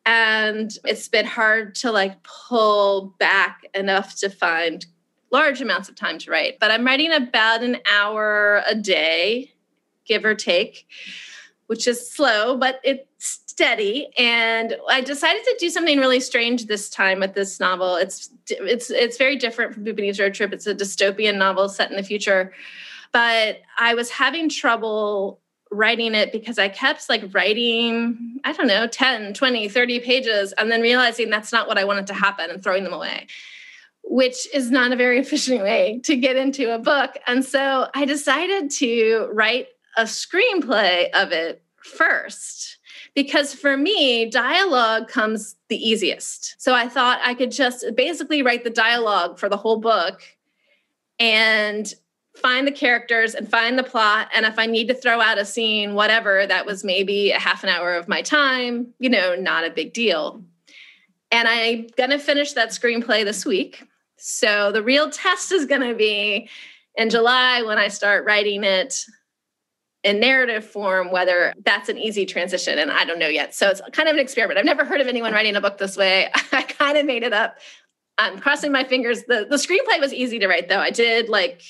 and 0.05 0.71
it's 0.85 1.07
been 1.07 1.25
hard 1.25 1.75
to 1.75 1.91
like 1.91 2.21
pull 2.23 3.15
back 3.19 3.61
enough 3.73 4.15
to 4.17 4.29
find 4.29 4.85
large 5.31 5.61
amounts 5.61 5.89
of 5.89 5.95
time 5.95 6.17
to 6.19 6.31
write, 6.31 6.59
but 6.59 6.71
I'm 6.71 6.85
writing 6.85 7.11
about 7.11 7.63
an 7.63 7.77
hour 7.91 8.63
a 8.67 8.75
day, 8.75 9.51
give 10.05 10.25
or 10.25 10.35
take, 10.35 10.87
which 11.67 11.87
is 11.87 12.09
slow, 12.09 12.57
but 12.57 12.79
it's 12.83 13.05
steady. 13.59 14.07
And 14.17 14.75
I 14.89 15.01
decided 15.01 15.43
to 15.43 15.55
do 15.59 15.69
something 15.69 15.99
really 15.99 16.19
strange 16.19 16.65
this 16.65 16.89
time 16.89 17.19
with 17.19 17.33
this 17.33 17.59
novel. 17.59 17.95
It's 17.95 18.29
it's 18.49 18.89
it's 18.89 19.17
very 19.17 19.35
different 19.35 19.73
from 19.73 19.85
Boop 19.85 20.19
Road 20.19 20.33
Trip. 20.33 20.53
It's 20.53 20.65
a 20.65 20.73
dystopian 20.73 21.37
novel 21.37 21.69
set 21.69 21.91
in 21.91 21.97
the 21.97 22.03
future. 22.03 22.53
But 23.11 23.61
I 23.77 23.95
was 23.95 24.09
having 24.09 24.49
trouble 24.49 25.41
writing 25.71 26.15
it 26.15 26.31
because 26.31 26.57
I 26.57 26.69
kept 26.69 27.09
like 27.09 27.33
writing, 27.33 28.39
I 28.43 28.53
don't 28.53 28.67
know, 28.67 28.87
10, 28.87 29.33
20, 29.33 29.67
30 29.67 29.99
pages, 29.99 30.53
and 30.53 30.71
then 30.71 30.81
realizing 30.81 31.29
that's 31.29 31.51
not 31.51 31.67
what 31.67 31.77
I 31.77 31.83
wanted 31.83 32.07
to 32.07 32.13
happen 32.13 32.49
and 32.49 32.63
throwing 32.63 32.83
them 32.83 32.93
away 32.93 33.27
which 34.03 34.47
is 34.53 34.71
not 34.71 34.91
a 34.91 34.95
very 34.95 35.19
efficient 35.25 35.61
way 35.61 35.99
to 36.03 36.15
get 36.15 36.35
into 36.35 36.73
a 36.73 36.79
book. 36.79 37.17
And 37.27 37.43
so 37.43 37.87
I 37.93 38.05
decided 38.05 38.71
to 38.71 39.29
write 39.31 39.67
a 39.97 40.03
screenplay 40.03 41.09
of 41.11 41.31
it 41.31 41.61
first 41.77 42.77
because 43.15 43.53
for 43.53 43.75
me, 43.75 44.29
dialogue 44.29 45.07
comes 45.07 45.55
the 45.67 45.77
easiest. 45.77 46.61
So 46.61 46.73
I 46.73 46.87
thought 46.87 47.19
I 47.23 47.33
could 47.33 47.51
just 47.51 47.85
basically 47.95 48.41
write 48.41 48.63
the 48.63 48.69
dialogue 48.69 49.39
for 49.39 49.49
the 49.49 49.57
whole 49.57 49.77
book 49.77 50.21
and 51.19 51.93
find 52.35 52.65
the 52.65 52.71
characters 52.71 53.35
and 53.35 53.49
find 53.49 53.77
the 53.77 53.83
plot. 53.83 54.29
And 54.33 54.45
if 54.45 54.57
I 54.57 54.65
need 54.65 54.87
to 54.87 54.93
throw 54.93 55.19
out 55.19 55.37
a 55.37 55.45
scene, 55.45 55.93
whatever, 55.93 56.47
that 56.47 56.65
was 56.65 56.83
maybe 56.83 57.31
a 57.31 57.39
half 57.39 57.63
an 57.63 57.69
hour 57.69 57.95
of 57.95 58.07
my 58.07 58.21
time, 58.21 58.93
you 58.99 59.09
know, 59.09 59.35
not 59.35 59.65
a 59.65 59.69
big 59.69 59.93
deal. 59.93 60.41
And 61.31 61.47
I'm 61.47 61.87
going 61.97 62.09
to 62.11 62.19
finish 62.19 62.53
that 62.53 62.69
screenplay 62.69 63.23
this 63.23 63.45
week. 63.45 63.83
So 64.19 64.71
the 64.71 64.83
real 64.83 65.09
test 65.09 65.51
is 65.51 65.65
going 65.65 65.81
to 65.81 65.95
be 65.95 66.49
in 66.95 67.09
July 67.09 67.61
when 67.63 67.77
I 67.77 67.87
start 67.87 68.25
writing 68.25 68.63
it 68.63 69.05
in 70.03 70.19
narrative 70.19 70.65
form, 70.65 71.11
whether 71.11 71.53
that's 71.65 71.89
an 71.89 71.97
easy 71.97 72.25
transition. 72.25 72.79
And 72.79 72.91
I 72.91 73.05
don't 73.05 73.19
know 73.19 73.27
yet. 73.27 73.53
So 73.53 73.69
it's 73.69 73.81
kind 73.91 74.07
of 74.07 74.15
an 74.15 74.21
experiment. 74.21 74.57
I've 74.57 74.65
never 74.65 74.85
heard 74.85 75.01
of 75.01 75.07
anyone 75.07 75.33
writing 75.33 75.55
a 75.55 75.61
book 75.61 75.77
this 75.77 75.97
way. 75.97 76.29
I 76.51 76.63
kind 76.63 76.97
of 76.97 77.05
made 77.05 77.23
it 77.23 77.33
up. 77.33 77.57
I'm 78.17 78.39
crossing 78.39 78.71
my 78.71 78.83
fingers. 78.83 79.23
The, 79.23 79.45
the 79.49 79.55
screenplay 79.55 79.99
was 79.99 80.13
easy 80.13 80.39
to 80.39 80.47
write, 80.47 80.69
though. 80.69 80.79
I 80.79 80.89
did 80.89 81.29
like 81.29 81.63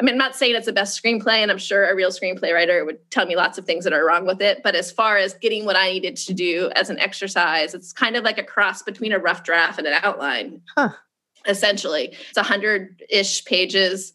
I 0.00 0.02
mean, 0.02 0.14
I'm 0.14 0.18
not 0.18 0.34
saying 0.34 0.56
it's 0.56 0.64
the 0.64 0.72
best 0.72 1.00
screenplay, 1.00 1.40
and 1.40 1.50
I'm 1.50 1.58
sure 1.58 1.86
a 1.86 1.94
real 1.94 2.10
screenplay 2.10 2.54
writer 2.54 2.86
would 2.86 2.98
tell 3.10 3.26
me 3.26 3.36
lots 3.36 3.58
of 3.58 3.66
things 3.66 3.84
that 3.84 3.92
are 3.92 4.04
wrong 4.04 4.26
with 4.26 4.40
it. 4.40 4.62
But 4.62 4.74
as 4.74 4.90
far 4.90 5.18
as 5.18 5.34
getting 5.34 5.66
what 5.66 5.76
I 5.76 5.92
needed 5.92 6.16
to 6.16 6.32
do 6.32 6.70
as 6.74 6.88
an 6.88 6.98
exercise, 6.98 7.74
it's 7.74 7.92
kind 7.92 8.16
of 8.16 8.24
like 8.24 8.38
a 8.38 8.42
cross 8.42 8.82
between 8.82 9.12
a 9.12 9.18
rough 9.18 9.42
draft 9.44 9.76
and 9.78 9.86
an 9.86 10.00
outline. 10.02 10.62
Huh. 10.74 10.92
Essentially, 11.46 12.14
it's 12.28 12.36
a 12.36 12.42
hundred 12.42 13.02
ish 13.08 13.44
pages. 13.44 14.12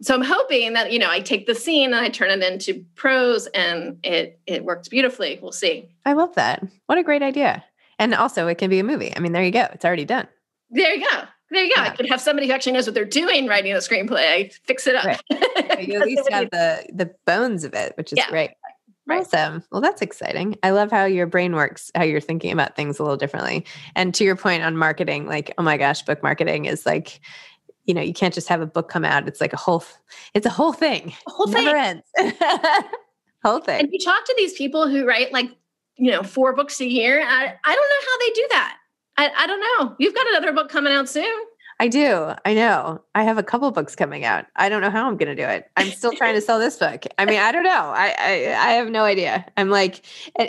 So 0.00 0.14
I'm 0.14 0.22
hoping 0.22 0.74
that 0.74 0.92
you 0.92 0.98
know 0.98 1.10
I 1.10 1.20
take 1.20 1.46
the 1.46 1.54
scene 1.54 1.92
and 1.92 1.96
I 1.96 2.08
turn 2.08 2.30
it 2.30 2.42
into 2.42 2.84
prose, 2.94 3.46
and 3.48 3.98
it 4.04 4.38
it 4.46 4.64
works 4.64 4.88
beautifully. 4.88 5.38
We'll 5.42 5.52
see. 5.52 5.88
I 6.04 6.12
love 6.12 6.34
that. 6.36 6.64
What 6.86 6.98
a 6.98 7.02
great 7.02 7.22
idea! 7.22 7.64
And 7.98 8.14
also, 8.14 8.46
it 8.46 8.58
can 8.58 8.70
be 8.70 8.78
a 8.78 8.84
movie. 8.84 9.12
I 9.16 9.20
mean, 9.20 9.32
there 9.32 9.42
you 9.42 9.50
go. 9.50 9.66
It's 9.72 9.84
already 9.84 10.04
done. 10.04 10.28
There 10.70 10.94
you 10.94 11.00
go. 11.00 11.22
There 11.50 11.64
you 11.64 11.74
go. 11.74 11.82
Yeah. 11.82 11.88
I 11.88 11.96
could 11.96 12.08
have 12.10 12.20
somebody 12.20 12.46
who 12.46 12.52
actually 12.52 12.72
knows 12.72 12.86
what 12.86 12.94
they're 12.94 13.04
doing 13.04 13.46
writing 13.46 13.72
a 13.72 13.76
screenplay. 13.76 14.26
I 14.26 14.50
fix 14.64 14.86
it 14.86 14.94
up. 14.94 15.04
Right. 15.04 15.20
you 15.88 16.00
at 16.00 16.06
least 16.06 16.30
have 16.30 16.50
the 16.50 16.86
the 16.92 17.14
bones 17.26 17.64
of 17.64 17.74
it, 17.74 17.94
which 17.96 18.12
is 18.12 18.18
yeah. 18.18 18.28
great. 18.28 18.50
Right. 19.08 19.22
Awesome. 19.22 19.64
Well, 19.72 19.80
that's 19.80 20.02
exciting. 20.02 20.56
I 20.62 20.70
love 20.70 20.90
how 20.90 21.06
your 21.06 21.26
brain 21.26 21.54
works, 21.54 21.90
how 21.94 22.02
you're 22.02 22.20
thinking 22.20 22.52
about 22.52 22.76
things 22.76 22.98
a 22.98 23.02
little 23.02 23.16
differently. 23.16 23.64
And 23.96 24.14
to 24.14 24.22
your 24.22 24.36
point 24.36 24.62
on 24.62 24.76
marketing, 24.76 25.26
like, 25.26 25.54
oh 25.56 25.62
my 25.62 25.78
gosh, 25.78 26.02
book 26.02 26.22
marketing 26.22 26.66
is 26.66 26.84
like, 26.84 27.20
you 27.86 27.94
know, 27.94 28.02
you 28.02 28.12
can't 28.12 28.34
just 28.34 28.48
have 28.48 28.60
a 28.60 28.66
book 28.66 28.90
come 28.90 29.06
out. 29.06 29.26
It's 29.26 29.40
like 29.40 29.54
a 29.54 29.56
whole, 29.56 29.82
it's 30.34 30.44
a 30.44 30.50
whole 30.50 30.74
thing. 30.74 31.14
A 31.26 31.30
whole 31.30 31.46
thing. 31.46 31.64
Never 31.64 31.78
ends. 31.78 32.04
whole 33.42 33.60
thing. 33.60 33.80
And 33.80 33.88
you 33.90 33.98
talk 33.98 34.26
to 34.26 34.34
these 34.36 34.52
people 34.52 34.86
who 34.88 35.06
write 35.06 35.32
like, 35.32 35.56
you 35.96 36.10
know, 36.10 36.22
four 36.22 36.54
books 36.54 36.78
a 36.78 36.86
year. 36.86 37.22
I, 37.22 37.54
I 37.64 37.74
don't 37.74 37.88
know 37.88 38.10
how 38.10 38.18
they 38.18 38.32
do 38.34 38.48
that. 38.50 38.76
I, 39.16 39.30
I 39.36 39.46
don't 39.46 39.60
know. 39.60 39.96
You've 39.98 40.14
got 40.14 40.28
another 40.28 40.52
book 40.52 40.68
coming 40.68 40.92
out 40.92 41.08
soon. 41.08 41.24
I 41.80 41.86
do. 41.86 42.32
I 42.44 42.54
know. 42.54 43.02
I 43.14 43.22
have 43.22 43.38
a 43.38 43.42
couple 43.42 43.70
books 43.70 43.94
coming 43.94 44.24
out. 44.24 44.46
I 44.56 44.68
don't 44.68 44.82
know 44.82 44.90
how 44.90 45.06
I'm 45.06 45.16
going 45.16 45.34
to 45.34 45.40
do 45.40 45.48
it. 45.48 45.70
I'm 45.76 45.90
still 45.90 46.10
trying 46.12 46.34
to 46.34 46.40
sell 46.48 46.58
this 46.58 46.76
book. 46.76 47.04
I 47.18 47.24
mean, 47.24 47.38
I 47.38 47.52
don't 47.52 47.62
know. 47.62 47.70
I, 47.70 48.14
I, 48.18 48.32
I 48.58 48.72
have 48.72 48.88
no 48.90 49.04
idea. 49.04 49.46
I'm 49.56 49.70
like 49.70 50.04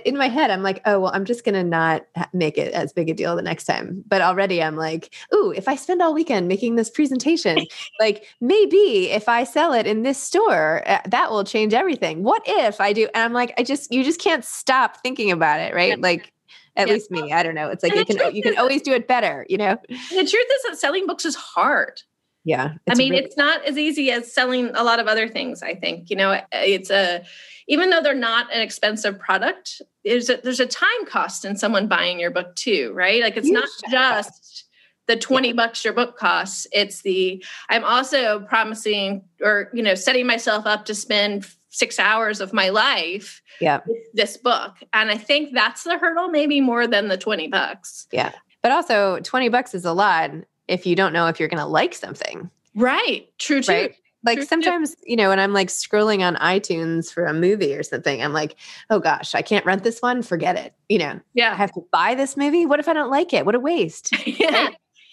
in 0.06 0.18
my 0.18 0.28
head. 0.28 0.50
I'm 0.50 0.63
like, 0.63 0.82
oh 0.86 1.00
well, 1.00 1.12
I'm 1.13 1.26
just 1.26 1.46
going 1.46 1.54
to 1.54 1.63
not 1.63 2.04
make 2.34 2.58
it 2.58 2.74
as 2.74 2.94
big 2.94 3.10
a 3.10 3.13
deal 3.13 3.36
the 3.36 3.44
next 3.44 3.65
time. 3.65 4.04
But 4.08 4.22
already, 4.22 4.63
I'm 4.63 4.76
like, 4.76 5.13
ooh, 5.34 5.54
if 5.56 5.68
I 5.68 5.76
spend 5.76 6.02
all 6.02 6.15
weekend 6.15 6.48
making 6.48 6.78
this 6.78 6.89
presentation, 6.89 7.60
like 8.00 8.26
maybe 8.42 9.12
if 9.12 9.30
I 9.30 9.44
sell 9.44 9.74
it 9.74 9.86
in 9.86 10.02
this 10.02 10.22
store, 10.22 10.82
uh, 10.88 11.00
that 11.06 11.30
will 11.30 11.44
change 11.44 11.76
everything. 11.76 12.24
What 12.24 12.42
if 12.48 12.82
I 12.82 12.92
do? 12.92 13.08
And 13.13 13.24
I'm 13.24 13.34
like, 13.34 13.54
I 13.58 13.63
just, 13.63 13.94
you 13.94 14.04
just 14.04 14.20
can't 14.20 14.44
stop 14.44 15.04
thinking 15.04 15.30
about 15.30 15.60
it, 15.60 15.76
right? 15.76 16.00
Like 16.00 16.34
at 16.80 16.88
yeah. 16.88 16.94
least 16.94 17.12
me. 17.12 17.34
I 17.34 17.44
don't 17.44 17.56
know. 17.56 17.70
It's 17.70 17.84
like 17.84 17.94
you 17.94 18.06
can 18.06 18.36
you 18.36 18.42
can 18.42 18.58
always 18.58 18.82
do 18.82 18.94
it 18.94 19.08
better, 19.08 19.46
you 19.50 19.58
know. 19.58 19.78
The 19.88 19.96
truth 20.15 20.26
is 20.26 20.63
that 20.68 20.78
selling 20.78 21.06
books 21.06 21.26
is 21.26 21.36
hard. 21.36 22.02
Yeah. 22.46 22.74
I 22.89 22.96
mean, 22.96 23.12
really- 23.12 23.26
it's 23.26 23.38
not 23.38 23.63
as 23.65 23.78
easy 23.78 24.12
as 24.12 24.34
selling 24.34 24.72
a 24.74 24.84
lot 24.84 25.00
of 25.00 25.08
other 25.08 25.28
things, 25.28 25.62
I 25.62 25.76
think. 25.76 26.10
You 26.10 26.15
know, 26.15 26.42
it's 26.52 26.89
a 26.89 27.24
even 27.68 27.89
though 27.89 28.02
they're 28.02 28.15
not 28.15 28.54
an 28.54 28.62
expensive 28.62 29.20
product, 29.20 29.82
there's 30.06 30.30
a 30.30 30.38
there's 30.38 30.62
a 30.62 30.65
time 30.65 31.06
cost 31.06 31.46
in 31.46 31.58
someone 31.58 31.88
buying 31.88 32.20
your 32.20 32.32
book 32.32 32.56
too, 32.56 32.94
right? 32.94 33.22
Like 33.22 33.38
it's 33.38 33.50
not 33.50 33.68
just 33.92 34.65
the 35.08 35.18
20 35.18 35.50
yeah. 35.50 35.54
bucks 35.54 35.84
your 35.84 35.94
book 35.94 36.18
costs. 36.18 36.65
It's 36.72 37.02
the 37.02 37.44
I'm 37.70 37.84
also 37.84 38.39
promising 38.42 39.24
or 39.42 39.70
you 39.74 39.84
know, 39.84 39.96
setting 39.96 40.26
myself 40.26 40.65
up 40.65 40.86
to 40.86 40.96
spend 40.96 41.46
six 41.69 41.99
hours 41.99 42.41
of 42.41 42.53
my 42.53 42.69
life 42.69 43.41
yeah. 43.62 43.82
this 44.13 44.38
book. 44.38 44.75
And 44.93 45.10
I 45.10 45.17
think 45.17 45.53
that's 45.53 45.84
the 45.84 45.97
hurdle, 45.97 46.29
maybe 46.29 46.62
more 46.62 46.88
than 46.88 47.08
the 47.08 47.17
20 47.17 47.47
bucks. 47.47 48.08
Yeah. 48.12 48.32
But 48.62 48.71
also 48.71 49.19
20 49.19 49.49
bucks 49.49 49.73
is 49.73 49.86
a 49.86 49.93
lot 49.93 50.32
if 50.67 50.86
you 50.86 50.95
don't 50.95 51.13
know 51.13 51.27
if 51.27 51.39
you're 51.39 51.49
going 51.49 51.60
to 51.60 51.65
like 51.65 51.93
something. 51.93 52.49
Right. 52.75 53.27
True, 53.38 53.62
true. 53.62 53.75
Right? 53.75 53.95
Like 54.23 54.38
true, 54.39 54.45
sometimes, 54.45 54.95
true. 54.95 55.03
you 55.08 55.15
know, 55.15 55.29
when 55.29 55.39
I'm 55.39 55.53
like 55.53 55.69
scrolling 55.69 56.25
on 56.25 56.36
iTunes 56.36 57.12
for 57.12 57.25
a 57.25 57.34
movie 57.34 57.73
or 57.73 57.84
something, 57.84 58.21
I'm 58.21 58.34
like, 58.34 58.55
oh 58.89 58.99
gosh, 58.99 59.34
I 59.34 59.41
can't 59.41 59.65
rent 59.65 59.84
this 59.84 60.01
one. 60.01 60.21
Forget 60.23 60.58
it. 60.58 60.73
You 60.89 60.99
know, 60.99 61.19
yeah. 61.34 61.53
I 61.53 61.55
have 61.55 61.71
to 61.73 61.86
buy 61.91 62.15
this 62.15 62.36
movie. 62.36 62.65
What 62.65 62.79
if 62.79 62.89
I 62.89 62.93
don't 62.93 63.10
like 63.10 63.34
it? 63.34 63.45
What 63.45 63.55
a 63.55 63.60
waste. 63.60 64.12
yeah. 64.27 64.69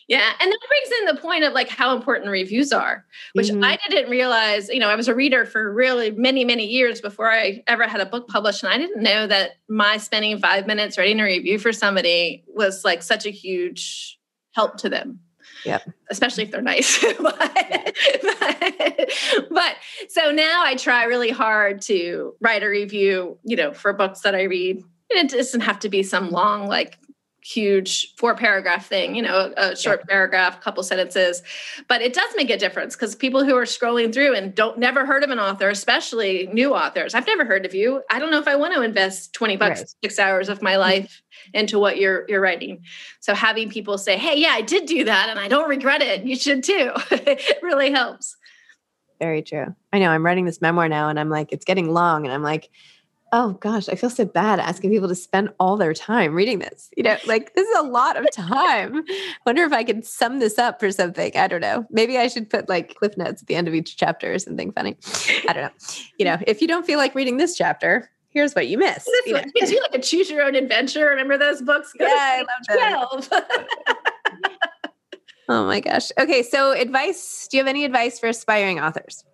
Yeah. 0.08 0.32
And 0.40 0.52
that 0.52 0.58
brings 0.68 1.00
in 1.00 1.14
the 1.16 1.20
point 1.20 1.42
of 1.42 1.52
like 1.52 1.68
how 1.68 1.96
important 1.96 2.30
reviews 2.30 2.72
are, 2.72 3.04
which 3.32 3.48
mm-hmm. 3.48 3.64
I 3.64 3.76
didn't 3.88 4.08
realize. 4.08 4.68
You 4.68 4.78
know, 4.78 4.88
I 4.88 4.94
was 4.94 5.08
a 5.08 5.14
reader 5.14 5.44
for 5.44 5.72
really 5.72 6.12
many, 6.12 6.44
many 6.44 6.64
years 6.64 7.00
before 7.00 7.30
I 7.30 7.64
ever 7.66 7.88
had 7.88 8.00
a 8.00 8.06
book 8.06 8.28
published. 8.28 8.62
And 8.62 8.72
I 8.72 8.78
didn't 8.78 9.02
know 9.02 9.26
that 9.26 9.56
my 9.68 9.96
spending 9.96 10.38
five 10.38 10.66
minutes 10.66 10.96
writing 10.96 11.18
a 11.18 11.24
review 11.24 11.58
for 11.58 11.72
somebody 11.72 12.44
was 12.46 12.84
like 12.84 13.02
such 13.02 13.26
a 13.26 13.30
huge 13.30 14.18
help 14.52 14.76
to 14.78 14.88
them. 14.88 15.20
Yeah. 15.64 15.80
Especially 16.08 16.44
if 16.44 16.52
they're 16.52 16.62
nice. 16.62 17.04
but, 17.20 17.36
but, 18.22 19.12
but 19.50 19.76
so 20.08 20.30
now 20.30 20.62
I 20.64 20.76
try 20.76 21.04
really 21.04 21.30
hard 21.30 21.82
to 21.82 22.34
write 22.40 22.62
a 22.62 22.68
review, 22.68 23.38
you 23.42 23.56
know, 23.56 23.72
for 23.72 23.92
books 23.92 24.20
that 24.20 24.36
I 24.36 24.44
read. 24.44 24.76
And 25.10 25.32
it 25.32 25.36
doesn't 25.36 25.62
have 25.62 25.80
to 25.80 25.88
be 25.88 26.04
some 26.04 26.30
long, 26.30 26.68
like 26.68 26.98
huge 27.46 28.12
four 28.16 28.34
paragraph 28.34 28.88
thing, 28.88 29.14
you 29.14 29.22
know, 29.22 29.52
a 29.56 29.76
short 29.76 30.00
yeah. 30.00 30.12
paragraph, 30.12 30.56
a 30.56 30.60
couple 30.60 30.82
sentences. 30.82 31.42
But 31.86 32.02
it 32.02 32.12
does 32.12 32.28
make 32.34 32.50
a 32.50 32.56
difference 32.56 32.96
because 32.96 33.14
people 33.14 33.44
who 33.44 33.54
are 33.54 33.64
scrolling 33.64 34.12
through 34.12 34.34
and 34.34 34.52
don't 34.52 34.78
never 34.78 35.06
heard 35.06 35.22
of 35.22 35.30
an 35.30 35.38
author, 35.38 35.68
especially 35.68 36.48
new 36.52 36.74
authors, 36.74 37.14
I've 37.14 37.26
never 37.26 37.44
heard 37.44 37.64
of 37.64 37.72
you. 37.72 38.02
I 38.10 38.18
don't 38.18 38.32
know 38.32 38.40
if 38.40 38.48
I 38.48 38.56
want 38.56 38.74
to 38.74 38.82
invest 38.82 39.32
20 39.32 39.56
bucks, 39.58 39.80
right. 39.80 39.94
six 40.02 40.18
hours 40.18 40.48
of 40.48 40.60
my 40.60 40.72
mm-hmm. 40.72 40.80
life 40.80 41.22
into 41.54 41.78
what 41.78 41.98
you're 41.98 42.24
you're 42.28 42.40
writing. 42.40 42.82
So 43.20 43.32
having 43.32 43.70
people 43.70 43.96
say, 43.96 44.16
Hey, 44.16 44.40
yeah, 44.40 44.50
I 44.50 44.62
did 44.62 44.86
do 44.86 45.04
that 45.04 45.28
and 45.28 45.38
I 45.38 45.46
don't 45.46 45.68
regret 45.68 46.02
it. 46.02 46.24
You 46.24 46.34
should 46.34 46.64
too. 46.64 46.90
it 47.12 47.62
really 47.62 47.92
helps. 47.92 48.36
Very 49.20 49.42
true. 49.42 49.74
I 49.92 50.00
know 50.00 50.10
I'm 50.10 50.26
writing 50.26 50.46
this 50.46 50.60
memoir 50.60 50.88
now 50.88 51.08
and 51.08 51.18
I'm 51.18 51.30
like, 51.30 51.52
it's 51.52 51.64
getting 51.64 51.92
long. 51.92 52.24
And 52.24 52.34
I'm 52.34 52.42
like, 52.42 52.70
oh 53.32 53.52
gosh, 53.60 53.88
I 53.88 53.94
feel 53.94 54.10
so 54.10 54.24
bad 54.24 54.58
asking 54.60 54.90
people 54.90 55.08
to 55.08 55.14
spend 55.14 55.50
all 55.58 55.76
their 55.76 55.94
time 55.94 56.34
reading 56.34 56.58
this. 56.58 56.90
You 56.96 57.02
know, 57.02 57.16
like 57.26 57.54
this 57.54 57.66
is 57.66 57.78
a 57.78 57.82
lot 57.82 58.16
of 58.16 58.30
time. 58.30 59.04
Wonder 59.46 59.62
if 59.64 59.72
I 59.72 59.84
could 59.84 60.04
sum 60.04 60.38
this 60.38 60.58
up 60.58 60.80
for 60.80 60.90
something. 60.92 61.36
I 61.36 61.48
don't 61.48 61.60
know. 61.60 61.86
Maybe 61.90 62.18
I 62.18 62.28
should 62.28 62.48
put 62.48 62.68
like 62.68 62.94
cliff 62.94 63.16
notes 63.16 63.42
at 63.42 63.48
the 63.48 63.54
end 63.54 63.68
of 63.68 63.74
each 63.74 63.96
chapter 63.96 64.32
or 64.32 64.38
something 64.38 64.72
funny. 64.72 64.96
I 65.48 65.52
don't 65.52 65.64
know. 65.64 65.70
You 66.18 66.24
know, 66.24 66.38
if 66.46 66.60
you 66.60 66.68
don't 66.68 66.86
feel 66.86 66.98
like 66.98 67.14
reading 67.14 67.36
this 67.36 67.56
chapter, 67.56 68.10
here's 68.30 68.54
what 68.54 68.68
you 68.68 68.78
missed. 68.78 69.06
This 69.06 69.26
you 69.26 69.32
know? 69.32 69.42
you 69.54 69.80
like 69.82 69.94
a 69.94 69.98
choose 69.98 70.30
your 70.30 70.42
own 70.42 70.54
adventure. 70.54 71.06
Remember 71.06 71.38
those 71.38 71.62
books? 71.62 71.92
Go 71.98 72.06
yeah, 72.06 72.44
I 72.68 73.06
love 73.08 73.28
that. 73.30 74.52
oh 75.48 75.66
my 75.66 75.80
gosh. 75.80 76.10
Okay, 76.18 76.42
so 76.42 76.72
advice. 76.72 77.48
Do 77.50 77.56
you 77.56 77.62
have 77.62 77.68
any 77.68 77.84
advice 77.84 78.18
for 78.18 78.28
aspiring 78.28 78.80
authors? 78.80 79.24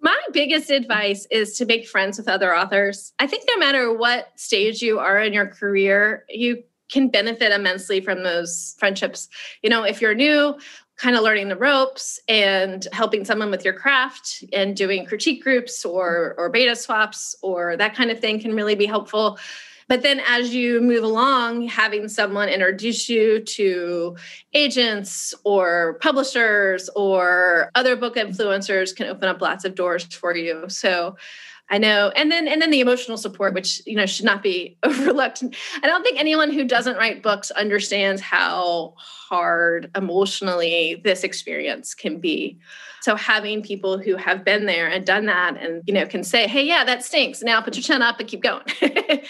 My 0.00 0.18
biggest 0.32 0.70
advice 0.70 1.26
is 1.30 1.56
to 1.58 1.66
make 1.66 1.88
friends 1.88 2.18
with 2.18 2.28
other 2.28 2.54
authors. 2.54 3.12
I 3.18 3.26
think 3.26 3.44
no 3.48 3.58
matter 3.58 3.92
what 3.92 4.32
stage 4.36 4.82
you 4.82 4.98
are 4.98 5.20
in 5.20 5.32
your 5.32 5.46
career, 5.46 6.24
you 6.28 6.62
can 6.90 7.08
benefit 7.08 7.52
immensely 7.52 8.00
from 8.00 8.22
those 8.22 8.74
friendships. 8.78 9.28
You 9.62 9.70
know, 9.70 9.82
if 9.82 10.00
you're 10.00 10.14
new, 10.14 10.58
kind 10.96 11.16
of 11.16 11.22
learning 11.22 11.48
the 11.48 11.56
ropes 11.56 12.20
and 12.28 12.86
helping 12.92 13.24
someone 13.24 13.50
with 13.50 13.64
your 13.64 13.74
craft 13.74 14.44
and 14.52 14.76
doing 14.76 15.06
critique 15.06 15.42
groups 15.42 15.84
or 15.84 16.34
or 16.36 16.50
beta 16.50 16.74
swaps 16.74 17.36
or 17.42 17.76
that 17.76 17.94
kind 17.94 18.10
of 18.10 18.18
thing 18.18 18.40
can 18.40 18.54
really 18.54 18.74
be 18.74 18.86
helpful 18.86 19.38
but 19.88 20.02
then 20.02 20.20
as 20.26 20.54
you 20.54 20.80
move 20.80 21.02
along, 21.02 21.66
having 21.66 22.08
someone 22.08 22.48
introduce 22.48 23.08
you 23.08 23.40
to 23.40 24.16
agents 24.52 25.34
or 25.44 25.98
publishers 26.00 26.88
or 26.94 27.70
other 27.74 27.96
book 27.96 28.16
influencers 28.16 28.94
can 28.94 29.06
open 29.06 29.28
up 29.28 29.40
lots 29.40 29.64
of 29.64 29.74
doors 29.74 30.04
for 30.04 30.36
you. 30.36 30.64
So 30.68 31.16
I 31.70 31.76
know. 31.78 32.10
And 32.16 32.30
then 32.30 32.48
and 32.48 32.62
then 32.62 32.70
the 32.70 32.80
emotional 32.80 33.18
support, 33.18 33.52
which 33.52 33.82
you 33.86 33.94
know 33.94 34.06
should 34.06 34.24
not 34.24 34.42
be 34.42 34.78
overlooked. 34.82 35.44
I 35.82 35.86
don't 35.86 36.02
think 36.02 36.18
anyone 36.18 36.50
who 36.50 36.64
doesn't 36.64 36.96
write 36.96 37.22
books 37.22 37.50
understands 37.50 38.22
how 38.22 38.94
hard 38.96 39.90
emotionally 39.94 41.00
this 41.04 41.24
experience 41.24 41.94
can 41.94 42.20
be. 42.20 42.58
So 43.02 43.16
having 43.16 43.62
people 43.62 43.98
who 43.98 44.16
have 44.16 44.44
been 44.44 44.66
there 44.66 44.88
and 44.88 45.04
done 45.04 45.26
that 45.26 45.56
and 45.56 45.82
you 45.86 45.92
know 45.92 46.06
can 46.06 46.24
say, 46.24 46.46
hey, 46.46 46.64
yeah, 46.64 46.84
that 46.84 47.04
stinks. 47.04 47.42
Now 47.42 47.60
put 47.60 47.76
your 47.76 47.82
chin 47.82 48.02
up 48.02 48.18
and 48.18 48.28
keep 48.28 48.42
going 48.42 48.64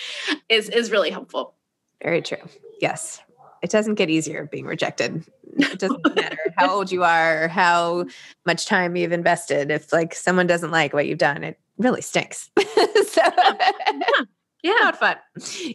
is 0.49 0.68
is 0.68 0.91
really 0.91 1.11
helpful. 1.11 1.55
Very 2.03 2.22
true. 2.22 2.39
Yes. 2.80 3.20
it 3.62 3.70
doesn't 3.70 3.97
get 3.97 4.09
easier 4.09 4.49
being 4.53 4.66
rejected. 4.66 5.24
It 5.57 5.80
doesn't 5.80 6.14
matter 6.14 6.39
how 6.57 6.70
old 6.70 6.93
you 6.93 7.03
are 7.03 7.45
or 7.45 7.49
how 7.49 8.07
much 8.47 8.66
time 8.66 8.95
you've 8.95 9.11
invested. 9.11 9.72
If 9.72 9.93
like 9.93 10.14
someone 10.14 10.47
doesn't 10.47 10.70
like 10.70 10.93
what 10.93 11.09
you've 11.09 11.18
done, 11.18 11.43
it 11.43 11.59
really 11.79 12.03
stinks. 12.03 12.51
so 12.59 13.22
yeah. 13.24 14.24
Yeah. 14.62 14.72
not 14.81 14.99
fun. 14.99 15.16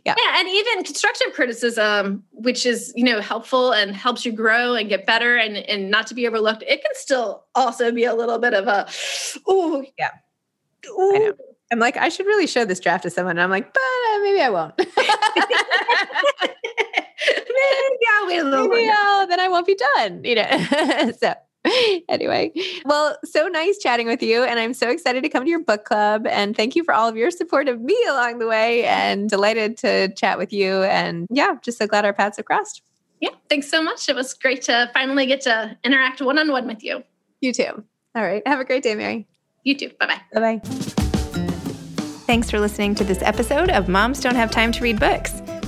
Yeah. 0.05 0.15
Yeah, 0.17 0.39
and 0.39 0.49
even 0.49 0.83
constructive 0.83 1.33
criticism, 1.33 2.23
which 2.31 2.65
is 2.65 2.93
you 2.95 3.03
know 3.03 3.21
helpful 3.21 3.71
and 3.71 3.95
helps 3.95 4.25
you 4.25 4.31
grow 4.31 4.75
and 4.75 4.89
get 4.89 5.05
better 5.05 5.37
and 5.37 5.57
and 5.57 5.89
not 5.89 6.07
to 6.07 6.13
be 6.13 6.27
overlooked, 6.27 6.63
it 6.63 6.81
can 6.81 6.91
still 6.93 7.45
also 7.55 7.91
be 7.91 8.03
a 8.03 8.13
little 8.13 8.39
bit 8.39 8.53
of 8.53 8.67
a, 8.67 8.87
oh 9.47 9.85
Yeah. 9.97 10.09
Know. 10.85 11.33
I'm 11.71 11.79
like, 11.79 11.97
I 11.97 12.09
should 12.09 12.27
really 12.27 12.45
show 12.45 12.65
this 12.65 12.79
draft 12.79 13.03
to 13.03 13.09
someone. 13.09 13.37
And 13.37 13.41
I'm 13.41 13.49
like, 13.49 13.73
but 13.73 13.81
uh, 13.81 14.19
maybe 14.19 14.41
I 14.41 14.49
won't. 14.49 14.77
maybe 14.77 14.87
I'll 18.13 18.27
wait 18.27 18.37
a 18.37 18.43
little 18.43 18.67
maybe. 18.67 18.91
I'll, 18.93 19.27
then 19.27 19.39
I 19.39 19.47
won't 19.47 19.65
be 19.65 19.75
done. 19.95 20.23
You 20.23 20.35
know. 20.35 21.11
so 21.19 21.33
anyway, 22.09 22.51
well, 22.85 23.17
so 23.23 23.47
nice 23.47 23.77
chatting 23.77 24.07
with 24.07 24.21
you. 24.21 24.43
And 24.43 24.59
I'm 24.59 24.73
so 24.73 24.89
excited 24.89 25.23
to 25.23 25.29
come 25.29 25.43
to 25.43 25.49
your 25.49 25.63
book 25.63 25.85
club. 25.85 26.27
And 26.27 26.55
thank 26.55 26.75
you 26.75 26.83
for 26.83 26.93
all 26.93 27.07
of 27.07 27.15
your 27.15 27.31
support 27.31 27.67
of 27.67 27.81
me 27.81 27.97
along 28.09 28.39
the 28.39 28.47
way 28.47 28.85
and 28.85 29.29
delighted 29.29 29.77
to 29.77 30.13
chat 30.15 30.37
with 30.37 30.51
you. 30.51 30.83
And 30.83 31.27
yeah, 31.29 31.55
just 31.61 31.77
so 31.77 31.87
glad 31.87 32.05
our 32.05 32.13
paths 32.13 32.37
have 32.37 32.45
crossed. 32.45 32.81
Yeah, 33.21 33.29
thanks 33.49 33.69
so 33.69 33.81
much. 33.81 34.09
It 34.09 34.15
was 34.15 34.33
great 34.33 34.63
to 34.63 34.89
finally 34.93 35.25
get 35.25 35.41
to 35.41 35.77
interact 35.83 36.21
one 36.21 36.37
on 36.37 36.51
one 36.51 36.67
with 36.67 36.83
you. 36.83 37.03
You 37.39 37.53
too. 37.53 37.83
All 38.15 38.23
right. 38.23 38.45
Have 38.45 38.59
a 38.59 38.65
great 38.65 38.83
day, 38.83 38.95
Mary. 38.95 39.27
You 39.63 39.75
too. 39.77 39.91
Bye 39.99 40.07
bye. 40.07 40.21
Bye 40.33 40.57
bye. 40.57 40.69
Thanks 42.25 42.49
for 42.49 42.59
listening 42.59 42.95
to 42.95 43.03
this 43.03 43.21
episode 43.21 43.69
of 43.69 43.87
Moms 43.87 44.19
Don't 44.19 44.35
Have 44.35 44.51
Time 44.51 44.71
to 44.73 44.83
Read 44.83 44.99
Books. 44.99 45.42